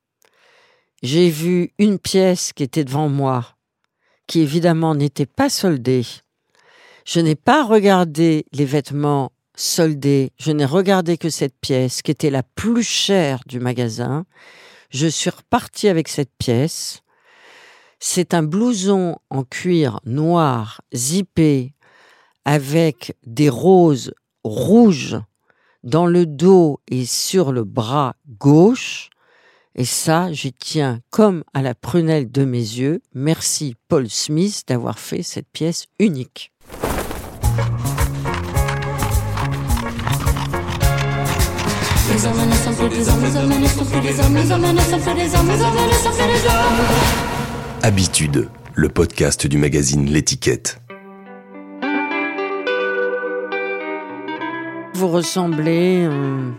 J'ai 1.03 1.31
vu 1.31 1.73
une 1.79 1.99
pièce 1.99 2.53
qui 2.53 2.63
était 2.63 2.85
devant 2.85 3.09
moi, 3.09 3.56
qui 4.27 4.41
évidemment 4.41 4.95
n'était 4.95 5.27
pas 5.27 5.49
soldée. 5.49 6.05
Je 7.05 7.21
n'ai 7.21 7.37
pas 7.37 7.65
regardé 7.65 8.47
les 8.53 8.65
vêtements 8.65 9.33
soldé, 9.57 10.33
je 10.39 10.53
n'ai 10.53 10.65
regardé 10.65 11.17
que 11.17 11.31
cette 11.31 11.59
pièce 11.59 12.03
qui 12.03 12.11
était 12.11 12.31
la 12.31 12.43
plus 12.43 12.83
chère 12.83 13.41
du 13.47 13.59
magasin. 13.59 14.27
Je 14.91 15.07
suis 15.07 15.31
reparti 15.31 15.89
avec 15.89 16.09
cette 16.09 16.33
pièce. 16.39 17.03
C'est 17.99 18.35
un 18.35 18.43
blouson 18.43 19.17
en 19.31 19.43
cuir 19.43 20.01
noir, 20.05 20.83
zippé, 20.95 21.73
avec 22.45 23.17
des 23.25 23.49
roses 23.49 24.13
rouges 24.45 25.19
dans 25.83 26.07
le 26.07 26.27
dos 26.27 26.81
et 26.89 27.07
sur 27.07 27.53
le 27.53 27.65
bras 27.65 28.17
gauche. 28.39 29.09
Et 29.79 29.85
ça, 29.85 30.33
j'y 30.33 30.55
tiens 30.55 31.01
comme 31.11 31.45
à 31.53 31.61
la 31.61 31.75
prunelle 31.75 32.33
de 32.33 32.47
mes 32.47 32.57
yeux. 32.57 33.03
Merci 33.15 33.75
Paul 33.89 34.09
Smith 34.09 34.63
d'avoir 34.67 34.99
fait 34.99 35.23
cette 35.23 35.49
pièce 35.53 35.85
unique. 35.99 36.51
Habitude, 47.83 48.49
le 48.75 48.89
podcast 48.89 49.47
du 49.47 49.59
magazine 49.59 50.07
L'étiquette. 50.07 50.81
Vous 54.95 55.09
ressemblez 55.09 56.07
euh, 56.07 56.51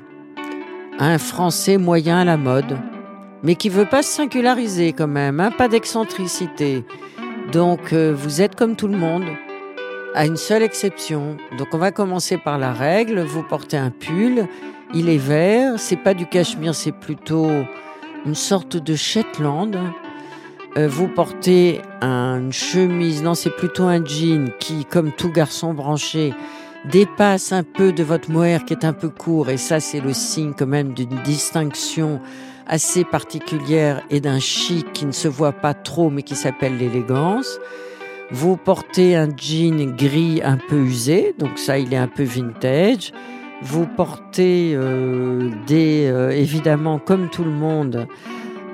à 1.00 1.08
un 1.08 1.18
Français 1.18 1.80
moyen 1.80 2.20
à 2.20 2.24
la 2.24 2.38
mode, 2.38 2.78
mais 3.44 3.56
qui 3.56 3.70
veut 3.70 3.86
pas 3.86 4.04
se 4.04 4.10
singulariser 4.10 4.94
quand 4.94 5.08
même, 5.08 5.40
hein, 5.40 5.52
pas 5.52 5.68
d'excentricité. 5.68 6.84
Donc 7.52 7.94
euh, 7.94 8.14
vous 8.16 8.42
êtes 8.42 8.56
comme 8.56 8.76
tout 8.76 8.88
le 8.88 8.98
monde, 8.98 9.26
à 10.14 10.26
une 10.26 10.38
seule 10.38 10.64
exception. 10.64 11.38
Donc 11.58 11.70
on 11.74 11.78
va 11.78 11.92
commencer 11.92 12.38
par 12.38 12.58
la 12.58 12.74
règle, 12.74 13.22
vous 13.22 13.44
portez 13.44 13.78
un 13.78 13.92
pull 13.92 14.48
il 14.94 15.10
est 15.10 15.18
vert, 15.18 15.74
c'est 15.78 15.98
pas 15.98 16.14
du 16.14 16.26
cachemire, 16.26 16.74
c'est 16.74 16.94
plutôt 16.94 17.50
une 18.26 18.36
sorte 18.36 18.78
de 18.78 18.96
Shetland. 18.96 19.78
Euh, 20.78 20.88
vous 20.88 21.08
portez 21.08 21.82
une 22.02 22.54
chemise, 22.54 23.22
non, 23.22 23.34
c'est 23.34 23.56
plutôt 23.56 23.84
un 23.84 24.04
jean 24.04 24.52
qui, 24.60 24.86
comme 24.86 25.12
tout 25.12 25.32
garçon 25.32 25.74
branché, 25.74 26.34
dépasse 26.86 27.52
un 27.52 27.64
peu 27.64 27.92
de 27.92 28.04
votre 28.04 28.32
mohair 28.32 28.64
qui 28.64 28.74
est 28.74 28.86
un 28.86 28.94
peu 28.94 29.10
court, 29.10 29.50
et 29.50 29.58
ça, 29.58 29.80
c'est 29.80 30.00
le 30.00 30.14
signe 30.14 30.54
quand 30.58 30.68
même 30.68 30.94
d'une 30.94 31.22
distinction 31.24 32.22
assez 32.68 33.04
particulière 33.04 34.02
et 34.10 34.20
d'un 34.20 34.40
chic 34.40 34.92
qui 34.94 35.06
ne 35.06 35.12
se 35.12 35.28
voit 35.28 35.54
pas 35.54 35.74
trop, 35.74 36.10
mais 36.10 36.24
qui 36.24 36.36
s'appelle 36.36 36.78
l'élégance. 36.78 37.60
Vous 38.30 38.58
portez 38.58 39.16
un 39.16 39.30
jean 39.36 39.96
gris 39.96 40.42
un 40.44 40.58
peu 40.58 40.76
usé, 40.76 41.34
donc 41.40 41.58
ça, 41.58 41.80
il 41.80 41.94
est 41.94 41.98
un 41.98 42.10
peu 42.10 42.24
vintage. 42.24 43.14
Vous 43.62 43.88
portez 43.88 44.74
euh, 44.76 45.50
des, 45.66 46.08
euh, 46.08 46.30
évidemment, 46.30 47.00
comme 47.00 47.30
tout 47.30 47.44
le 47.44 47.52
monde, 47.52 48.08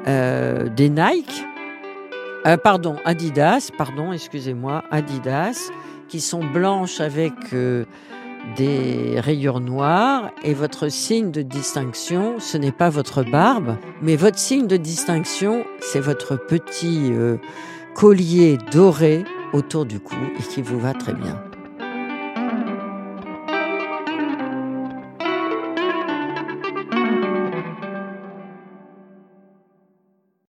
euh, 0.07 0.67
des 0.69 0.89
Nike. 0.89 1.45
pardon, 2.63 2.95
Adidas, 3.05 3.69
pardon, 3.77 4.11
excusez-moi, 4.11 4.83
Adidas, 4.91 5.69
qui 6.09 6.19
sont 6.19 6.43
blanches 6.43 6.99
avec 6.99 7.33
des 8.55 9.19
rayures 9.19 9.59
noires. 9.59 10.31
Et 10.43 10.53
votre 10.53 10.89
signe 10.89 11.31
de 11.31 11.41
distinction, 11.41 12.35
ce 12.39 12.57
n'est 12.57 12.71
pas 12.71 12.89
votre 12.89 13.23
barbe, 13.23 13.77
mais 14.01 14.15
votre 14.15 14.39
signe 14.39 14.67
de 14.67 14.77
distinction, 14.77 15.65
c'est 15.81 15.99
votre 15.99 16.35
petit 16.35 17.11
collier 17.95 18.57
doré 18.71 19.23
autour 19.53 19.85
du 19.85 19.99
cou 19.99 20.15
et 20.39 20.43
qui 20.43 20.61
vous 20.61 20.79
va 20.79 20.93
très 20.93 21.13
bien. 21.13 21.41